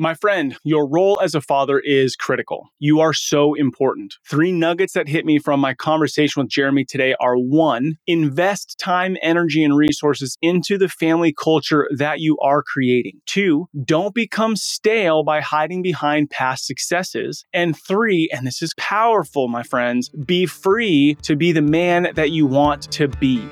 [0.00, 2.68] My friend, your role as a father is critical.
[2.78, 4.14] You are so important.
[4.30, 9.16] Three nuggets that hit me from my conversation with Jeremy today are one, invest time,
[9.22, 13.20] energy, and resources into the family culture that you are creating.
[13.26, 17.44] Two, don't become stale by hiding behind past successes.
[17.52, 22.30] And three, and this is powerful, my friends, be free to be the man that
[22.30, 23.44] you want to be.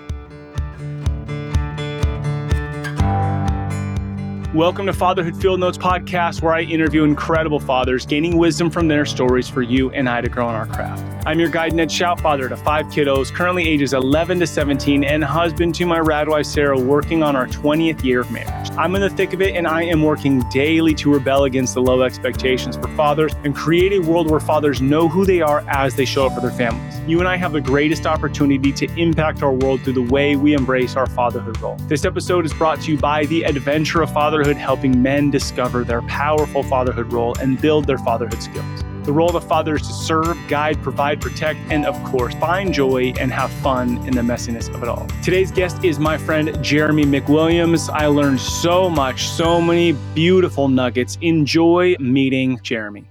[4.57, 9.04] Welcome to Fatherhood Field Notes podcast, where I interview incredible fathers, gaining wisdom from their
[9.04, 11.04] stories for you and I to grow in our craft.
[11.26, 15.22] I'm your guide, Ned Shout, father to five kiddos, currently ages 11 to 17, and
[15.22, 18.71] husband to my rad wife, Sarah, working on our 20th year of marriage.
[18.79, 21.82] I'm in the thick of it, and I am working daily to rebel against the
[21.82, 25.96] low expectations for fathers and create a world where fathers know who they are as
[25.96, 26.99] they show up for their families.
[27.07, 30.54] You and I have the greatest opportunity to impact our world through the way we
[30.54, 31.77] embrace our fatherhood role.
[31.88, 36.03] This episode is brought to you by the Adventure of Fatherhood, helping men discover their
[36.03, 38.84] powerful fatherhood role and build their fatherhood skills.
[39.03, 42.75] The role of a father is to serve, guide, provide, protect, and of course, find
[42.75, 45.06] joy and have fun in the messiness of it all.
[45.22, 47.88] Today's guest is my friend Jeremy McWilliams.
[47.88, 51.19] I learned so much, so many beautiful nuggets.
[51.22, 53.08] Enjoy meeting Jeremy.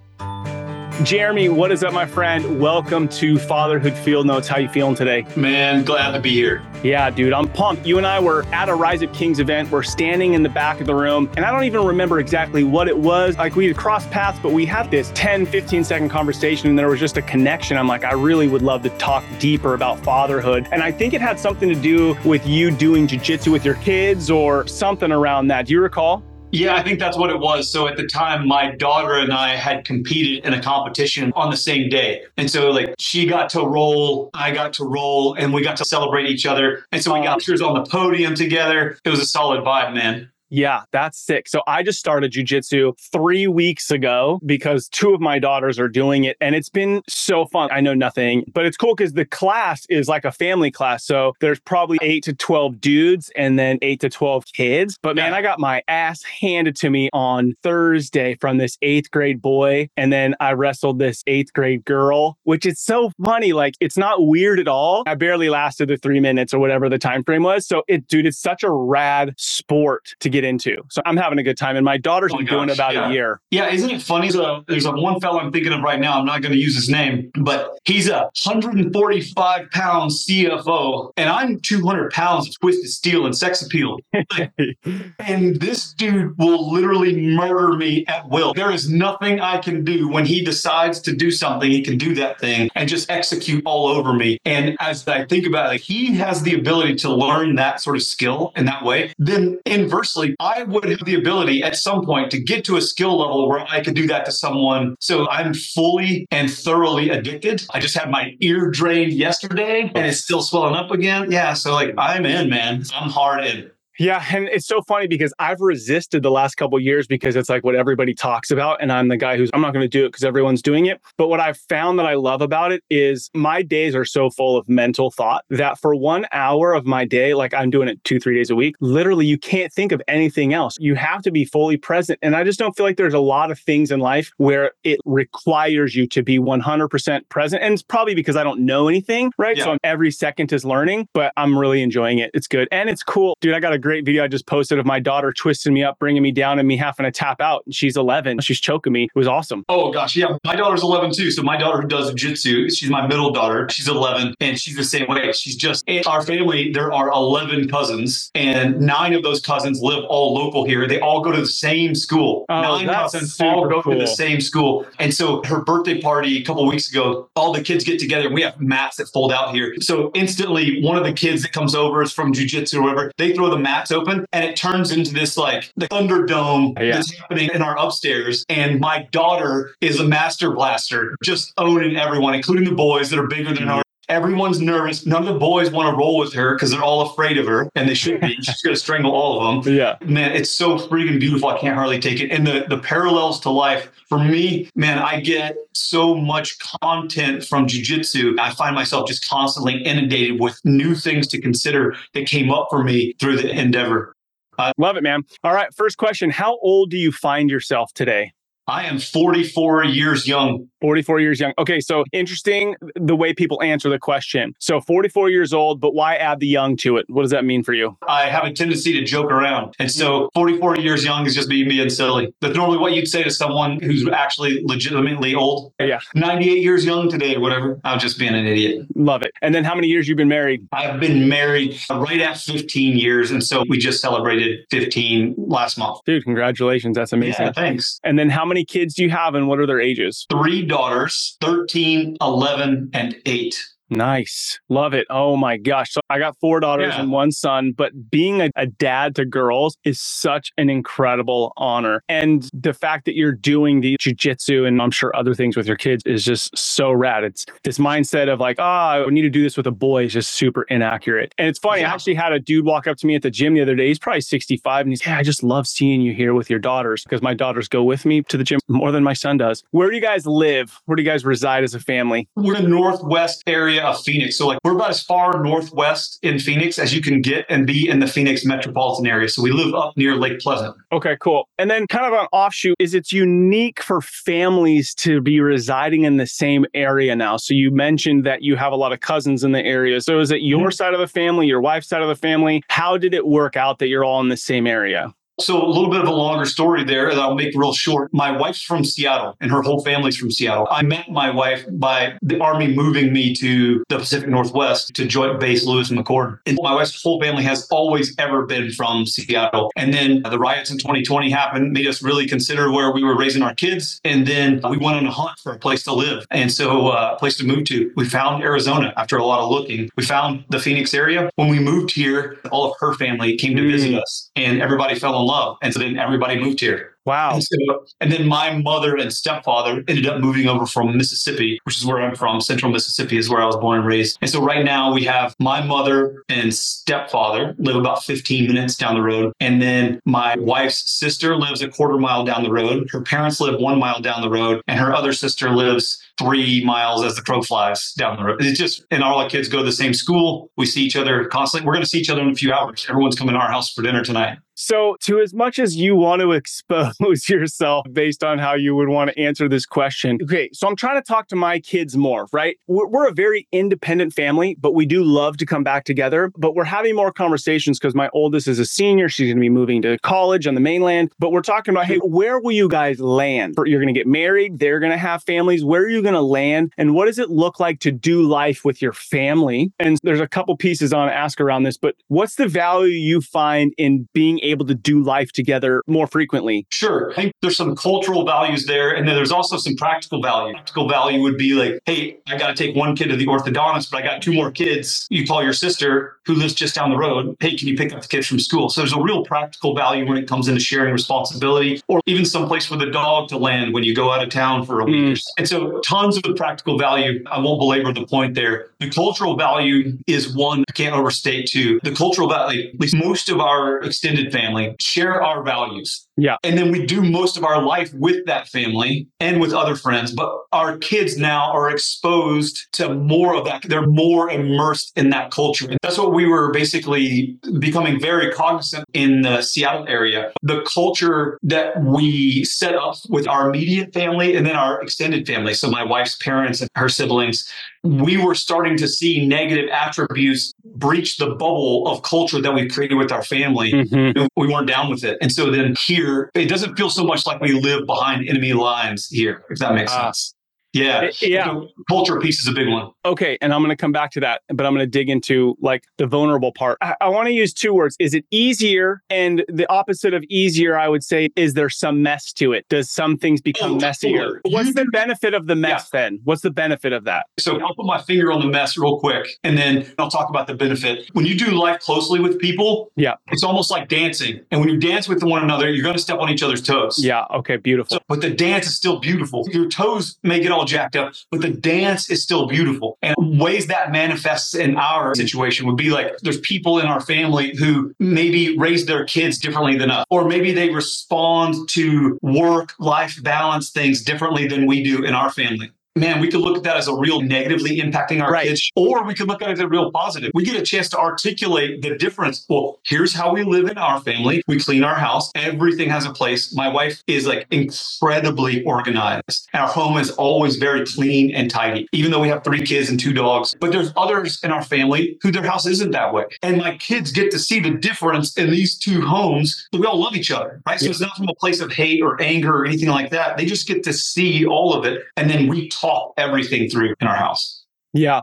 [1.03, 2.57] Jeremy, what is up, my friend?
[2.57, 4.47] Welcome to Fatherhood Field Notes.
[4.47, 5.27] How you feeling today?
[5.35, 6.63] Man, glad to be here.
[6.83, 7.85] Yeah, dude, I'm pumped.
[7.85, 9.69] You and I were at a Rise Up Kings event.
[9.69, 12.87] We're standing in the back of the room, and I don't even remember exactly what
[12.87, 13.37] it was.
[13.37, 16.87] Like we had crossed paths, but we had this 10, 15 second conversation, and there
[16.87, 17.75] was just a connection.
[17.75, 20.69] I'm like, I really would love to talk deeper about fatherhood.
[20.71, 24.31] And I think it had something to do with you doing jujitsu with your kids
[24.31, 25.65] or something around that.
[25.65, 26.23] Do you recall?
[26.55, 27.69] Yeah, I think that's what it was.
[27.69, 31.57] So at the time, my daughter and I had competed in a competition on the
[31.57, 32.23] same day.
[32.37, 35.85] And so, like, she got to roll, I got to roll, and we got to
[35.85, 36.85] celebrate each other.
[36.93, 38.97] And so we got pictures on the podium together.
[39.03, 40.31] It was a solid vibe, man.
[40.49, 41.47] Yeah, that's sick.
[41.47, 46.23] So I just started jujitsu three weeks ago because two of my daughters are doing
[46.25, 47.69] it and it's been so fun.
[47.71, 51.03] I know nothing, but it's cool because the class is like a family class.
[51.03, 54.97] So there's probably eight to 12 dudes and then eight to 12 kids.
[55.01, 59.41] But man, I got my ass handed to me on Thursday from this eighth grade
[59.41, 59.89] boy.
[59.97, 63.53] And then I wrestled this eighth grade girl, which is so funny.
[63.53, 65.03] Like it's not weird at all.
[65.07, 67.65] I barely lasted the three minutes or whatever the time frame was.
[67.65, 70.77] So it, dude, it's such a rad sport to get into.
[70.89, 71.75] So I'm having a good time.
[71.75, 73.09] And my daughter's oh been doing about yeah.
[73.09, 73.41] a year.
[73.51, 74.29] Yeah, isn't it funny?
[74.29, 76.19] So there's a one fellow I'm thinking of right now.
[76.19, 81.59] I'm not going to use his name, but he's a 145 pound CFO, and I'm
[81.59, 83.99] 200 pounds of twisted steel and sex appeal.
[85.19, 88.53] and this dude will literally murder me at will.
[88.53, 91.69] There is nothing I can do when he decides to do something.
[91.69, 94.37] He can do that thing and just execute all over me.
[94.45, 97.95] And as I think about it, like, he has the ability to learn that sort
[97.95, 99.13] of skill in that way.
[99.17, 103.19] Then inversely, I would have the ability at some point to get to a skill
[103.19, 104.95] level where I could do that to someone.
[104.99, 107.65] So I'm fully and thoroughly addicted.
[107.71, 111.31] I just had my ear drained yesterday and it's still swelling up again.
[111.31, 111.53] Yeah.
[111.53, 112.83] So like I'm in, man.
[112.93, 113.71] I'm hard in.
[113.99, 117.63] Yeah, and it's so funny because I've resisted the last couple years because it's like
[117.63, 120.09] what everybody talks about and I'm the guy who's I'm not going to do it
[120.09, 121.01] because everyone's doing it.
[121.17, 124.57] But what I've found that I love about it is my days are so full
[124.57, 128.19] of mental thought that for 1 hour of my day like I'm doing it 2
[128.19, 130.75] 3 days a week, literally you can't think of anything else.
[130.79, 133.51] You have to be fully present and I just don't feel like there's a lot
[133.51, 138.15] of things in life where it requires you to be 100% present and it's probably
[138.15, 139.55] because I don't know anything, right?
[139.55, 139.63] Yeah.
[139.63, 142.31] So every second is learning, but I'm really enjoying it.
[142.33, 142.67] It's good.
[142.71, 143.37] And it's cool.
[143.39, 145.99] Dude, I got a great video I just posted of my daughter twisting me up,
[145.99, 147.63] bringing me down, and me having to tap out.
[147.65, 148.39] And she's 11.
[148.39, 149.03] She's choking me.
[149.03, 149.63] It was awesome.
[149.69, 150.37] Oh gosh, yeah.
[150.43, 151.29] My daughter's 11 too.
[151.29, 153.67] So my daughter who does jiu-jitsu, she's my middle daughter.
[153.69, 155.31] She's 11, and she's the same way.
[155.33, 156.71] She's just in our family.
[156.71, 160.87] There are 11 cousins, and nine of those cousins live all local here.
[160.87, 162.45] They all go to the same school.
[162.49, 163.93] Oh, nine cousins all go cool.
[163.93, 164.85] to the same school.
[164.97, 168.29] And so her birthday party a couple weeks ago, all the kids get together.
[168.31, 169.75] We have mats that fold out here.
[169.81, 173.11] So instantly, one of the kids that comes over is from jujitsu or whatever.
[173.17, 176.95] They throw the mats open, and it turns into this like the Thunderdome yeah.
[176.95, 178.45] that's happening in our upstairs.
[178.49, 183.27] And my daughter is a master blaster, just owning everyone, including the boys that are
[183.27, 183.84] bigger than her.
[184.09, 185.05] Everyone's nervous.
[185.05, 187.69] None of the boys want to roll with her because they're all afraid of her,
[187.75, 188.35] and they should be.
[188.41, 189.73] She's going to strangle all of them.
[189.75, 191.49] Yeah, man, it's so freaking beautiful.
[191.49, 192.31] I can't hardly take it.
[192.31, 197.67] And the the parallels to life for me, man, I get so much content from
[197.67, 198.39] jujitsu.
[198.39, 202.83] I find myself just constantly inundated with new things to consider that came up for
[202.83, 204.13] me through the endeavor.
[204.57, 205.23] Uh, Love it, man.
[205.43, 205.73] All right.
[205.73, 208.33] First question How old do you find yourself today?
[208.67, 210.67] I am 44 years young.
[210.81, 211.53] 44 years young.
[211.59, 214.55] Okay, so interesting the way people answer the question.
[214.59, 217.05] So 44 years old, but why add the young to it?
[217.07, 217.95] What does that mean for you?
[218.07, 219.75] I have a tendency to joke around.
[219.77, 222.33] And so 44 years young is just me being silly.
[222.41, 225.73] That's normally what you'd say to someone who's actually legitimately old.
[225.79, 225.99] Yeah.
[226.15, 227.79] 98 years young today, whatever.
[227.83, 228.87] I'm just being an idiot.
[228.95, 229.31] Love it.
[229.43, 230.67] And then how many years you've been married?
[230.71, 233.29] I've been married right at 15 years.
[233.29, 235.99] And so we just celebrated 15 last month.
[236.05, 236.95] Dude, congratulations.
[236.95, 237.45] That's amazing.
[237.45, 237.99] Yeah, thanks.
[238.03, 240.25] And then how many kids do you have and what are their ages?
[240.29, 243.74] Three daughters, 13, 11, and 8.
[243.89, 244.59] Nice.
[244.69, 245.05] Love it.
[245.09, 245.91] Oh my gosh.
[245.93, 247.01] So I got four daughters Yeah.
[247.01, 252.03] and one son, but being a, a dad to girls is such an incredible honor.
[252.09, 255.75] And the fact that you're doing the jujitsu and I'm sure other things with your
[255.75, 257.23] kids is just so rad.
[257.23, 260.05] It's this mindset of like, ah, oh, I need to do this with a boy
[260.05, 261.33] is just super inaccurate.
[261.37, 261.83] And it's funny.
[261.83, 263.87] I actually had a dude walk up to me at the gym the other day.
[263.87, 267.03] He's probably 65 and he's, yeah, I just love seeing you here with your daughters
[267.03, 269.63] because my daughters go with me to the gym more than my son does.
[269.71, 270.79] Where do you guys live?
[270.85, 272.27] Where do you guys reside as a family?
[272.35, 274.37] We're in the northwest area of Phoenix.
[274.37, 277.89] So, like, we're about as far northwest in Phoenix as you can get and be
[277.89, 279.27] in the Phoenix metropolitan area.
[279.29, 280.75] So, we live up near Lake Pleasant.
[280.91, 281.47] Okay, cool.
[281.57, 286.17] And then kind of an offshoot is it's unique for families to be residing in
[286.17, 287.37] the same area now.
[287.37, 290.01] So you mentioned that you have a lot of cousins in the area.
[290.01, 290.71] So is it your mm-hmm.
[290.71, 292.63] side of the family, your wife's side of the family?
[292.69, 295.13] How did it work out that you're all in the same area?
[295.37, 298.09] So, a little bit of a longer story there that I'll make real short.
[298.13, 300.65] My wife's from Seattle and her whole family's from Seattle.
[300.71, 305.41] I met my wife by the Army moving me to the Pacific Northwest to Joint
[305.41, 306.39] Base Lewis and McChord.
[306.45, 309.71] And my wife's whole family has always ever been from Seattle.
[309.75, 313.41] And then the riots in 2020 happened, made us really consider where we were raising
[313.41, 313.99] our kids.
[314.05, 316.25] And then we went on a hunt for a place to live.
[316.31, 317.91] And so, uh, a place to move to.
[317.97, 319.89] We found Arizona after a lot of looking.
[319.97, 321.29] We found the Phoenix area.
[321.35, 323.71] When we moved here, all of her family came to Mm.
[323.71, 325.57] visit us and everybody fell in love.
[325.61, 326.95] And so then everybody moved here.
[327.05, 327.35] Wow.
[327.35, 331.77] And, so, and then my mother and stepfather ended up moving over from Mississippi, which
[331.77, 332.41] is where I'm from.
[332.41, 334.17] Central Mississippi is where I was born and raised.
[334.21, 338.95] And so right now we have my mother and stepfather live about 15 minutes down
[338.95, 339.33] the road.
[339.39, 342.89] And then my wife's sister lives a quarter mile down the road.
[342.91, 344.63] Her parents live one mile down the road.
[344.67, 348.43] And her other sister lives three miles as the crow flies down the road.
[348.43, 350.51] It's just, and all our kids go to the same school.
[350.57, 351.67] We see each other constantly.
[351.67, 352.85] We're going to see each other in a few hours.
[352.89, 354.37] Everyone's coming to our house for dinner tonight.
[354.57, 358.87] So, to as much as you want to expose yourself based on how you would
[358.87, 362.27] want to answer this question, okay, so I'm trying to talk to my kids more,
[362.31, 362.57] right?
[362.67, 366.31] We're, a very independent family, but we do love to come back together.
[366.37, 369.09] But we're having more conversations because my oldest is a senior.
[369.09, 371.11] She's going to be moving to college on the mainland.
[371.19, 373.55] But we're talking about, hey, where will you guys land?
[373.63, 375.63] You're going to get married, they're going to have families.
[375.63, 376.71] Where are you going to land?
[376.77, 379.71] And what does it look like to do life with your family?
[379.79, 383.73] And there's a couple pieces on ask around this, but what's the value you find
[383.77, 386.65] in being able to do life together more frequently?
[386.69, 387.11] Sure.
[387.11, 388.91] I think there's some cultural values there.
[388.95, 390.53] And then there's also some practical value.
[390.53, 393.91] Practical value would be like, hey, I got to take one kid to the orthodontist,
[393.91, 395.07] but I got two more kids.
[395.09, 397.35] You call your sister who lives just down the road.
[397.39, 398.69] Hey, can you pick up the kids from school?
[398.69, 402.65] So there's a real practical value when it comes into sharing responsibility or even someplace
[402.65, 404.95] for the dog to land when you go out of town for a week.
[404.95, 405.13] Mm.
[405.13, 405.31] or so.
[405.37, 407.23] And so tons of practical value.
[407.31, 408.67] I won't belabor the point there.
[408.79, 411.79] The cultural value is one I can't overstate too.
[411.83, 416.04] The cultural value, at least most of our extended family share our values.
[416.17, 416.37] Yeah.
[416.43, 420.13] And then we do most of our life with that family and with other friends.
[420.13, 423.63] But our kids now are exposed to more of that.
[423.63, 425.67] They're more immersed in that culture.
[425.69, 430.31] And that's what we were basically becoming very cognizant in the Seattle area.
[430.41, 435.53] The culture that we set up with our immediate family and then our extended family.
[435.53, 437.51] So my wife's parents and her siblings,
[437.85, 442.95] we were starting to see negative attributes breach the bubble of culture that we created
[442.95, 444.27] with our family Mhm.
[444.35, 445.17] we weren't down with it.
[445.21, 449.07] And so then here, it doesn't feel so much like we live behind enemy lines
[449.07, 450.05] here, if that makes Ah.
[450.11, 450.33] sense.
[450.75, 451.01] Yeah.
[451.03, 451.45] Eh, yeah.
[451.45, 452.91] The culture piece is a big one.
[453.05, 455.55] Okay, and I'm going to come back to that, but I'm going to dig into
[455.61, 456.77] like the vulnerable part.
[456.81, 457.95] I, I want to use two words.
[457.99, 459.01] Is it easier?
[459.09, 462.65] And the opposite of easier, I would say, is there some mess to it?
[462.69, 464.41] Does some things become Oh, messier?
[464.45, 466.19] What's the benefit of the mess then?
[466.23, 467.25] What's the benefit of that?
[467.39, 470.47] So I'll put my finger on the mess real quick and then I'll talk about
[470.47, 471.09] the benefit.
[471.13, 473.15] When you do life closely with people, Yeah.
[473.31, 474.41] it's almost like dancing.
[474.51, 476.99] And when you dance with one another, you're going to step on each other's toes.
[477.03, 477.25] Yeah.
[477.33, 477.55] Okay.
[477.57, 477.95] Beautiful.
[477.95, 479.45] So, but the dance is still beautiful.
[479.51, 482.97] Your toes may get all jacked up, but the dance is still beautiful.
[483.01, 487.55] And ways that manifests in our situation would be like there's people in our family
[487.55, 493.21] who maybe raise their kids differently than us, or maybe they respond to work life
[493.23, 495.71] balance things differently than we do in our family.
[495.95, 498.47] Man, we could look at that as a real negatively impacting our Right.
[498.47, 500.31] kids, or we could look at it as a real positive.
[500.33, 502.45] We get a chance to articulate the difference.
[502.49, 504.43] Well, here's how we live in our family.
[504.47, 505.31] We clean our house.
[505.35, 506.53] Everything has a place.
[506.53, 509.47] My wife is like incredibly organized.
[509.53, 512.99] Our home is always very clean and tidy, even though we have three kids and
[512.99, 513.55] two dogs.
[513.61, 516.25] But there's others in our family who their house isn't that way.
[516.43, 519.67] And my kids get to see the difference in these two homes.
[519.71, 520.79] We all love each other, right?
[520.79, 523.37] So it's not from a place of hate or anger or anything like that.
[523.37, 525.03] They just get to see all of it.
[525.15, 525.84] And then we talk
[526.17, 527.63] everything through in our house.
[527.93, 528.21] Yeah.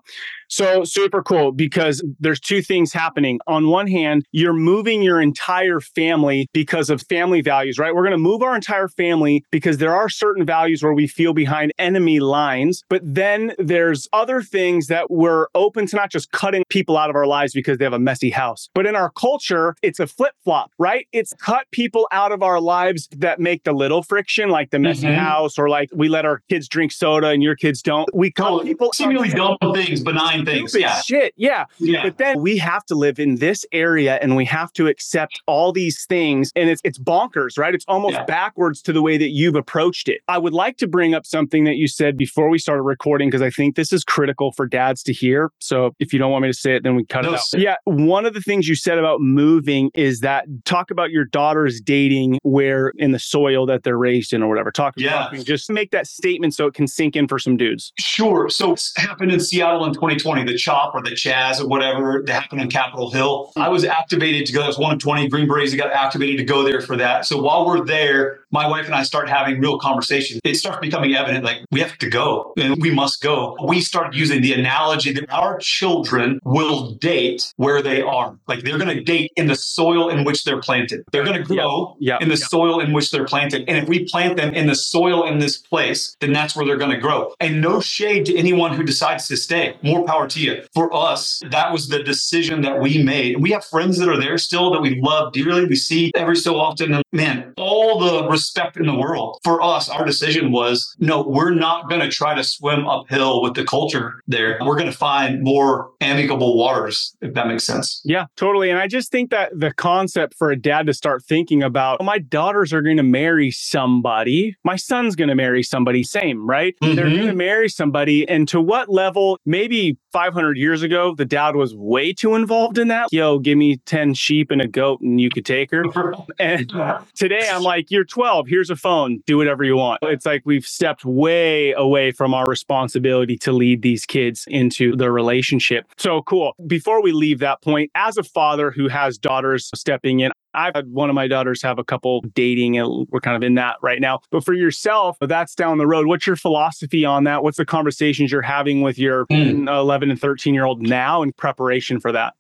[0.53, 3.41] So super cool because there's two things happening.
[3.47, 7.95] On one hand, you're moving your entire family because of family values, right?
[7.95, 11.33] We're going to move our entire family because there are certain values where we feel
[11.33, 12.83] behind enemy lines.
[12.91, 17.17] But then there's other things that we're open to not just cutting people out of
[17.17, 18.69] our lives because they have a messy house.
[18.75, 21.07] But in our culture, it's a flip flop, right?
[21.13, 25.07] It's cut people out of our lives that make the little friction, like the messy
[25.07, 25.17] Mhm.
[25.17, 28.07] house, or like we let our kids drink soda and your kids don't.
[28.15, 30.75] We cut Oh, people seemingly dumb things, benign things.
[30.79, 31.01] Yeah.
[31.03, 31.35] shit.
[31.37, 31.65] Yeah.
[31.79, 32.03] Yeah.
[32.03, 35.73] But then we have to live in this area and we have to accept all
[35.73, 36.51] these things.
[36.57, 37.75] And it's it's bonkers, right?
[37.75, 38.25] It's almost Yeah.
[38.25, 40.21] backwards to the way that you've approached it.
[40.29, 43.43] I would like to bring up something that you said before we started recording, because
[43.43, 45.51] I think this is critical for dads to hear.
[45.59, 47.41] So if you don't want me to say it, then we cut No, it out.
[47.55, 47.61] it.
[47.61, 47.77] Yeah.
[47.85, 52.39] One of the things you said about moving is that talk about your daughters dating
[52.43, 54.71] where in the soil that they're raised in or whatever.
[54.71, 55.29] Talk Yeah.
[55.29, 57.93] about just make that statement so it can sink in for some dudes.
[57.99, 58.49] Sure.
[58.49, 62.33] So it's happened in Seattle in 2020, the CHOP or the Chaz or whatever that
[62.33, 63.53] happened in Capitol Hill.
[63.57, 64.61] I was activated to go.
[64.61, 67.27] That was one of 20 Green Berets that got activated to go there for that.
[67.27, 70.41] So while we're there, my wife and I start having real conversations.
[70.45, 73.57] It starts becoming evident like we have to go and we must go.
[73.67, 78.37] We start using the analogy that our children will date where they are.
[78.47, 81.03] Like they're going to date in the soil in which they're planted.
[81.13, 82.19] They're going to grow Yeah.
[82.21, 82.47] in the Yeah.
[82.47, 83.65] soil in which they're planted.
[83.69, 86.77] And if we plant them in the soil in this place, then that's where they're
[86.77, 87.35] going to grow.
[87.41, 89.75] And no shade to anyone who decides to stay.
[89.83, 90.63] More power to you.
[90.75, 93.35] For us, that was the decision that we made.
[93.35, 95.65] And we have friends that are there still that we love dearly.
[95.65, 96.93] We see every so often.
[96.95, 99.39] And man, all the respect in the world.
[99.45, 103.55] For us, our decision was no, we're not going to try to swim uphill with
[103.55, 104.59] the culture there.
[104.65, 108.01] We're going to find more amicable waters, if that makes sense.
[108.05, 108.69] Yeah, totally.
[108.71, 112.05] And I just think that the concept for a dad to start thinking about "Oh,
[112.05, 116.75] my daughters are going to marry somebody, my son's going to marry somebody, same, right?
[116.81, 117.15] They're Mhm.
[117.15, 118.29] going to marry somebody.
[118.29, 122.89] And to what level, maybe 500 years ago, the dad was way too involved in
[122.89, 123.09] that.
[123.13, 125.85] Yo, give me 10 sheep and a goat and you could take her.
[126.39, 126.73] And
[127.15, 129.99] today I'm like, you're 12, here's a phone, do whatever you want.
[130.03, 135.11] It's like we've stepped way away from our responsibility to lead these kids into the
[135.11, 135.87] relationship.
[135.99, 136.55] So cool.
[136.67, 140.89] Before we leave that point, as a father who has daughters stepping in, I've had
[140.91, 144.01] one of my daughters have a couple dating and we're kind of in that right
[144.01, 144.21] now.
[144.31, 146.07] But for yourself, that's down the road.
[146.07, 147.43] What's your philosophy on that?
[147.43, 149.69] What's the conversations you're having with your Hmm.
[149.69, 152.35] 11 and 13 year old now in preparation for that?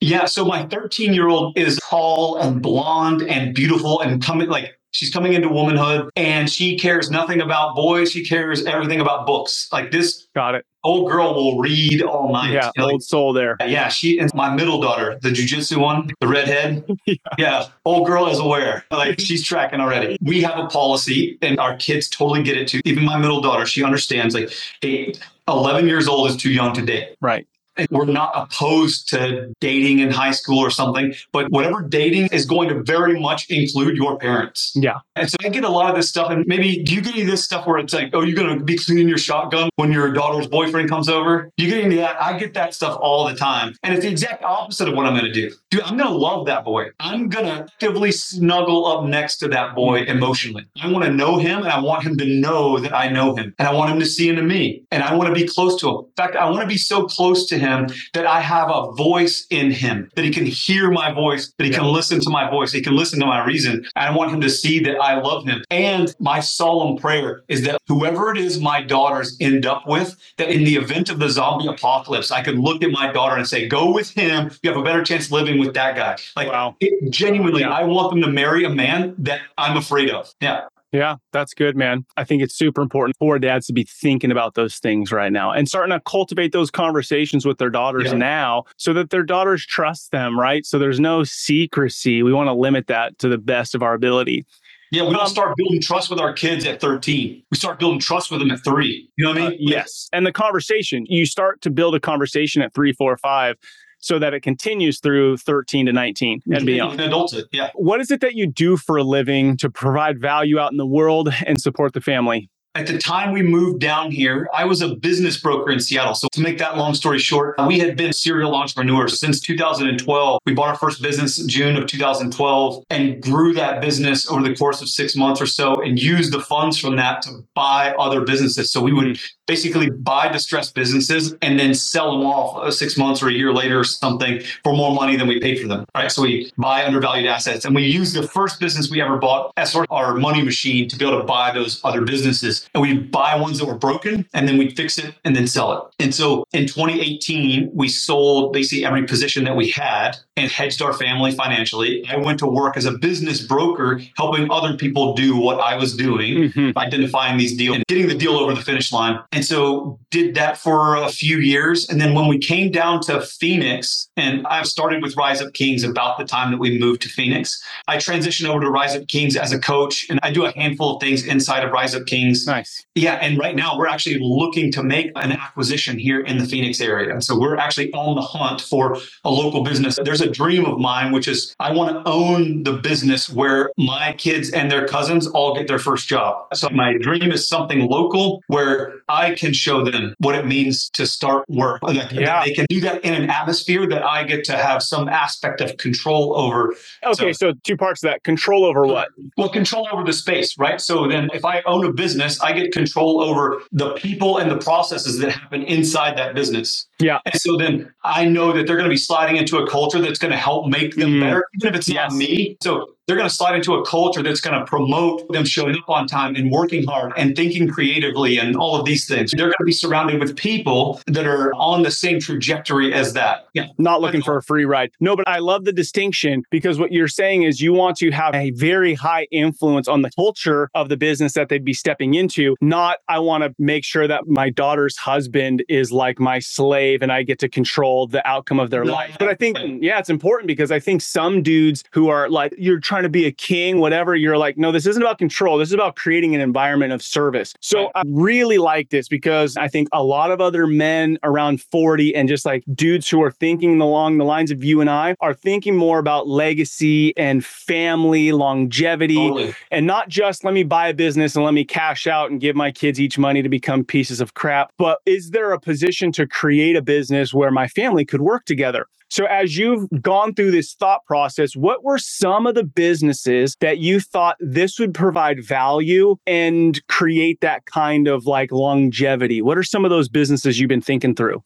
[0.00, 4.77] Yeah, so my 13 year old is tall and blonde and beautiful and coming like
[4.92, 8.10] she's coming into womanhood and she cares nothing about boys.
[8.12, 9.68] She cares everything about books.
[9.72, 10.64] Like this Got it.
[10.84, 12.52] old girl will read all night.
[12.52, 13.56] Yeah, You know, like, old soul there.
[13.66, 16.84] yeah, she and my middle daughter, the jujitsu one, the redhead.
[17.06, 17.14] Yeah.
[17.38, 18.84] yeah, old girl is aware.
[18.90, 20.18] Like she's tracking already.
[20.20, 22.80] We have a policy, and our kids totally get it too.
[22.84, 24.34] Even my middle daughter, she understands.
[24.34, 24.50] Like,
[24.82, 25.14] hey,
[25.48, 27.16] 11 years old is too young to date.
[27.22, 27.46] Right.
[27.90, 32.68] We're not opposed to dating in high school or something, but whatever dating is going
[32.68, 34.72] to very much include your parents.
[34.74, 34.98] Yeah.
[35.16, 36.30] And so I get a lot of this stuff.
[36.30, 38.58] And maybe do you get any of this stuff where it's like, oh, you're going
[38.58, 41.50] to be cleaning your shotgun when your daughter's boyfriend comes over?
[41.56, 42.20] You get into that?
[42.20, 43.74] I get that stuff all the time.
[43.82, 45.50] And it's the exact opposite of what I'm going to do.
[45.70, 46.86] Dude, I'm going to love that boy.
[47.00, 50.64] I'm going to actively snuggle up next to that boy emotionally.
[50.82, 53.54] I want to know him and I want him to know that I know him.
[53.58, 54.84] And I want him to see into me.
[54.90, 55.96] And I want to be close to him.
[55.96, 57.67] In fact, I want to be so close to him
[58.14, 61.70] that I have a voice in him, that he can hear my voice, that he
[61.70, 63.84] can listen to my voice, he can listen to my reason.
[63.96, 65.62] I want him to see that I love him.
[65.70, 70.50] And my solemn prayer is that whoever it is my daughters end up with, that
[70.50, 73.68] in the event of the zombie apocalypse, I could look at my daughter and say,
[73.68, 74.50] go with him.
[74.62, 76.16] You have a better chance living with that guy.
[76.36, 76.76] Like, Wow.
[76.80, 77.70] it, genuinely, Yeah.
[77.70, 80.32] I want them to marry a man that I'm afraid of.
[80.40, 80.62] Yeah.
[80.92, 82.06] Yeah, that's good, man.
[82.16, 85.50] I think it's super important for dads to be thinking about those things right now
[85.50, 88.14] and starting to cultivate those conversations with their daughters Yeah.
[88.16, 90.64] now so that their daughters trust them, right?
[90.64, 92.22] So there's no secrecy.
[92.22, 94.46] We want to limit that to the best of our ability.
[94.90, 97.42] Yeah, we don't Um, start building trust with our kids at 13.
[97.50, 99.10] We start building trust with them at three.
[99.18, 99.58] You know what I Uh, mean?
[99.60, 100.08] yes.
[100.14, 103.56] And the conversation, you start to build a conversation at three, four, five,
[103.98, 107.00] so that it continues through 13 to 19 and beyond.
[107.00, 107.46] Adulthood.
[107.52, 107.70] Yeah.
[107.74, 110.86] What is it that you do for a living to provide value out in the
[110.86, 112.50] world and support the family?
[112.74, 116.14] At the time we moved down here, I was a business broker in Seattle.
[116.14, 120.38] So to make that long story short, we had been serial entrepreneurs since 2012.
[120.46, 124.54] We bought our first business in June of 2012 and grew that business over the
[124.54, 128.20] course of six months or so and used the funds from that to buy other
[128.20, 128.70] businesses.
[128.70, 133.22] So we would basically buy distressed businesses and then sell them off uh, six months
[133.22, 135.84] or a year later or something for more money than we paid for them.
[135.94, 136.12] Right.
[136.12, 139.72] So we buy undervalued assets and we use the first business we ever bought as
[139.72, 142.68] sort of our money machine to be able to buy those other businesses.
[142.74, 145.72] And we buy ones that were broken and then we fix it and then sell
[145.72, 146.04] it.
[146.04, 150.92] And so in 2018, we sold basically every position that we had and hedged our
[150.92, 152.06] family financially.
[152.08, 155.96] I went to work as a business broker, helping other people do what I was
[155.96, 156.78] doing, mm-hmm.
[156.78, 159.18] identifying these deals and getting the deal over the finish line.
[159.32, 161.88] And so did that for a few years.
[161.88, 165.84] And then when we came down to Phoenix, and I've started with Rise Up Kings
[165.84, 169.36] about the time that we moved to Phoenix, I transitioned over to Rise Up Kings
[169.36, 172.46] as a coach, and I do a handful of things inside of Rise Up Kings.
[172.46, 172.84] Nice.
[172.94, 173.14] Yeah.
[173.14, 177.12] And right now we're actually looking to make an acquisition here in the Phoenix area.
[177.12, 179.98] And so we're actually on the hunt for a local business.
[180.02, 184.14] There's a dream of mine, which is I want to own the business where my
[184.18, 186.46] kids and their cousins all get their first job.
[186.54, 190.88] So my dream is something local where I I can show them what it means
[190.90, 191.80] to start work.
[191.82, 192.44] That, yeah.
[192.44, 195.76] they can do that in an atmosphere that I get to have some aspect of
[195.76, 196.74] control over.
[197.04, 198.24] Okay, so, so two parts of that.
[198.24, 199.08] Control over what?
[199.36, 200.80] Well, control over the space, right?
[200.80, 204.58] So then if I own a business, I get control over the people and the
[204.58, 206.86] processes that happen inside that business.
[206.98, 207.18] Yeah.
[207.26, 210.17] And so then I know that they're going to be sliding into a culture that's
[210.18, 211.20] going to help make them mm.
[211.20, 212.10] better, even if it's yes.
[212.10, 212.56] not me.
[212.62, 215.88] So they're going to slide into a culture that's going to promote them showing up
[215.88, 219.30] on time and working hard and thinking creatively and all of these things.
[219.30, 223.48] They're going to be surrounded with people that are on the same trajectory as that.
[223.54, 223.68] Yeah.
[223.78, 224.90] Not looking for a free ride.
[225.00, 228.34] No, but I love the distinction because what you're saying is you want to have
[228.34, 232.56] a very high influence on the culture of the business that they'd be stepping into.
[232.60, 237.10] Not, I want to make sure that my daughter's husband is like my slave and
[237.10, 239.16] I get to control the outcome of their life.
[239.18, 242.80] But I think, yeah, it's important because I think some dudes who are like, you're
[242.80, 245.56] trying trying to be a king, whatever, you're like, no, this isn't about control.
[245.56, 247.54] This is about creating an environment of service.
[247.60, 247.90] So.
[247.94, 252.28] I really like this because I think a lot of other men around 40 and
[252.28, 255.76] just like dudes who are thinking along the lines of you and I are thinking
[255.76, 259.54] more about legacy and family longevity totally.
[259.70, 262.56] and not just let me buy a business and let me cash out and give
[262.56, 264.72] my kids each money to become pieces of crap.
[264.76, 268.86] But is there a position to create a business where my family could work together?
[269.10, 273.78] So, as you've gone through this thought process, what were some of the businesses that
[273.78, 279.40] you thought this would provide value and create that kind of like longevity?
[279.40, 281.42] What are some of those businesses you've been thinking through?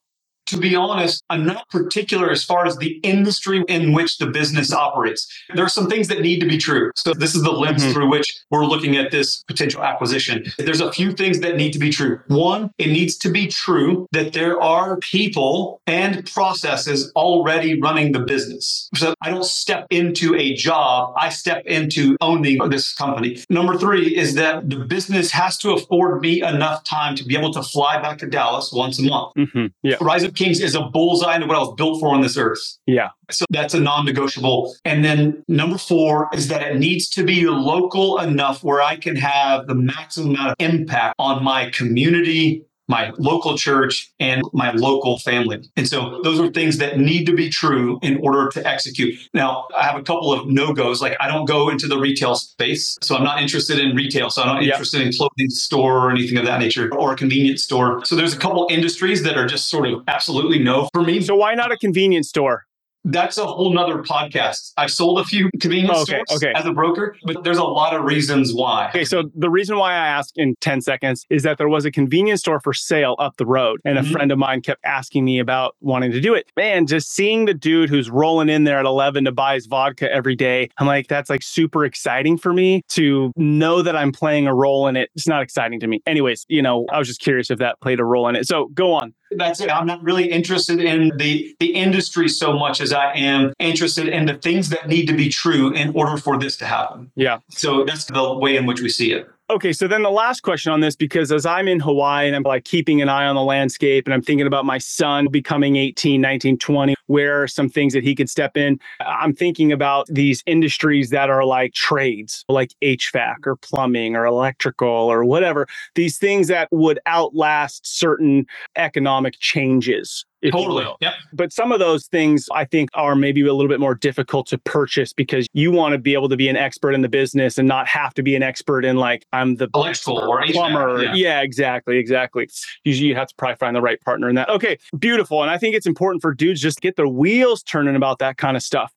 [0.52, 4.70] To be honest, I'm not particular as far as the industry in which the business
[4.70, 5.26] operates.
[5.54, 6.90] There are some things that need to be true.
[6.94, 7.92] So this is the lens mm-hmm.
[7.94, 10.44] through which we're looking at this potential acquisition.
[10.58, 12.20] There's a few things that need to be true.
[12.26, 18.20] One, it needs to be true that there are people and processes already running the
[18.20, 18.90] business.
[18.94, 23.42] So I don't step into a job, I step into owning this company.
[23.48, 27.54] Number three is that the business has to afford me enough time to be able
[27.54, 29.34] to fly back to Dallas once a month.
[29.38, 29.66] Mm-hmm.
[29.82, 29.96] Yeah.
[30.02, 32.78] Rise Up Kings is a bullseye into what I was built for on this earth.
[32.86, 33.10] Yeah.
[33.30, 34.74] So that's a non negotiable.
[34.84, 39.14] And then number four is that it needs to be local enough where I can
[39.16, 45.18] have the maximum amount of impact on my community, my local church and my local
[45.18, 45.58] family.
[45.76, 49.14] And so those are things that need to be true in order to execute.
[49.32, 51.00] Now, I have a couple of no goes.
[51.00, 52.98] Like I don't go into the retail space.
[53.00, 54.28] So I'm not interested in retail.
[54.28, 54.74] So I'm not yep.
[54.74, 58.04] interested in clothing store or anything of that nature or a convenience store.
[58.04, 61.22] So there's a couple industries that are just sort of absolutely no for me.
[61.22, 62.66] So why not a convenience store?
[63.04, 64.72] That's a whole nother podcast.
[64.76, 66.52] I've sold a few convenience oh, okay, stores okay.
[66.54, 68.88] as a broker, but there's a lot of reasons why.
[68.88, 71.90] Okay, so the reason why I asked in 10 seconds is that there was a
[71.90, 74.08] convenience store for sale up the road, and mm-hmm.
[74.08, 76.50] a friend of mine kept asking me about wanting to do it.
[76.56, 80.12] Man, just seeing the dude who's rolling in there at 11 to buy his vodka
[80.12, 84.46] every day, I'm like, that's like super exciting for me to know that I'm playing
[84.46, 85.10] a role in it.
[85.14, 86.02] It's not exciting to me.
[86.06, 88.46] Anyways, you know, I was just curious if that played a role in it.
[88.46, 89.70] So go on that's it.
[89.70, 94.26] I'm not really interested in the the industry so much as I am interested in
[94.26, 97.10] the things that need to be true in order for this to happen.
[97.14, 97.38] Yeah.
[97.50, 99.28] So that's the way in which we see it.
[99.50, 102.42] Okay, so then the last question on this, because as I'm in Hawaii and I'm
[102.42, 106.20] like keeping an eye on the landscape and I'm thinking about my son becoming 18,
[106.20, 108.78] 19, 20, where some things that he could step in?
[109.00, 114.88] I'm thinking about these industries that are like trades, like HVAC or plumbing or electrical
[114.88, 120.86] or whatever, these things that would outlast certain economic changes Totally.
[121.00, 121.12] Yep.
[121.32, 124.58] But some of those things I think are maybe a little bit more difficult to
[124.58, 127.68] purchase because you want to be able to be an expert in the business and
[127.68, 131.02] not have to be an expert in like I'm the Electrical or plumber.
[131.02, 131.14] yeah.
[131.14, 131.40] Yeah.
[131.42, 132.48] exactly, exactly.
[132.84, 134.48] Usually you have to probably find the right partner in that.
[134.48, 135.42] Okay, beautiful.
[135.42, 138.56] And I think it's important for dudes just get their wheels turning about that kind
[138.56, 138.92] of stuff.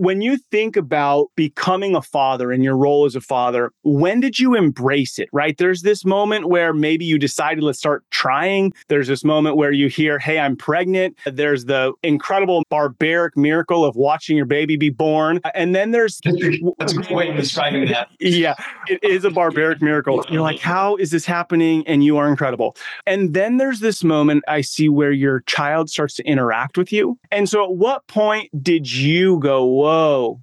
[0.00, 4.38] When you think about becoming a father and your role as a father, when did
[4.38, 5.28] you embrace it?
[5.30, 5.58] Right?
[5.58, 8.72] There's this moment where maybe you decided, let's start trying.
[8.88, 11.18] There's this moment where you hear, hey, I'm pregnant.
[11.26, 15.38] There's the incredible barbaric miracle of watching your baby be born.
[15.54, 18.08] And then there's That's a great way of describing that.
[18.20, 18.54] yeah,
[18.88, 20.24] it is a barbaric miracle.
[20.30, 21.86] You're like, how is this happening?
[21.86, 22.74] And you are incredible.
[23.06, 27.18] And then there's this moment I see where your child starts to interact with you.
[27.30, 29.89] And so at what point did you go, whoa,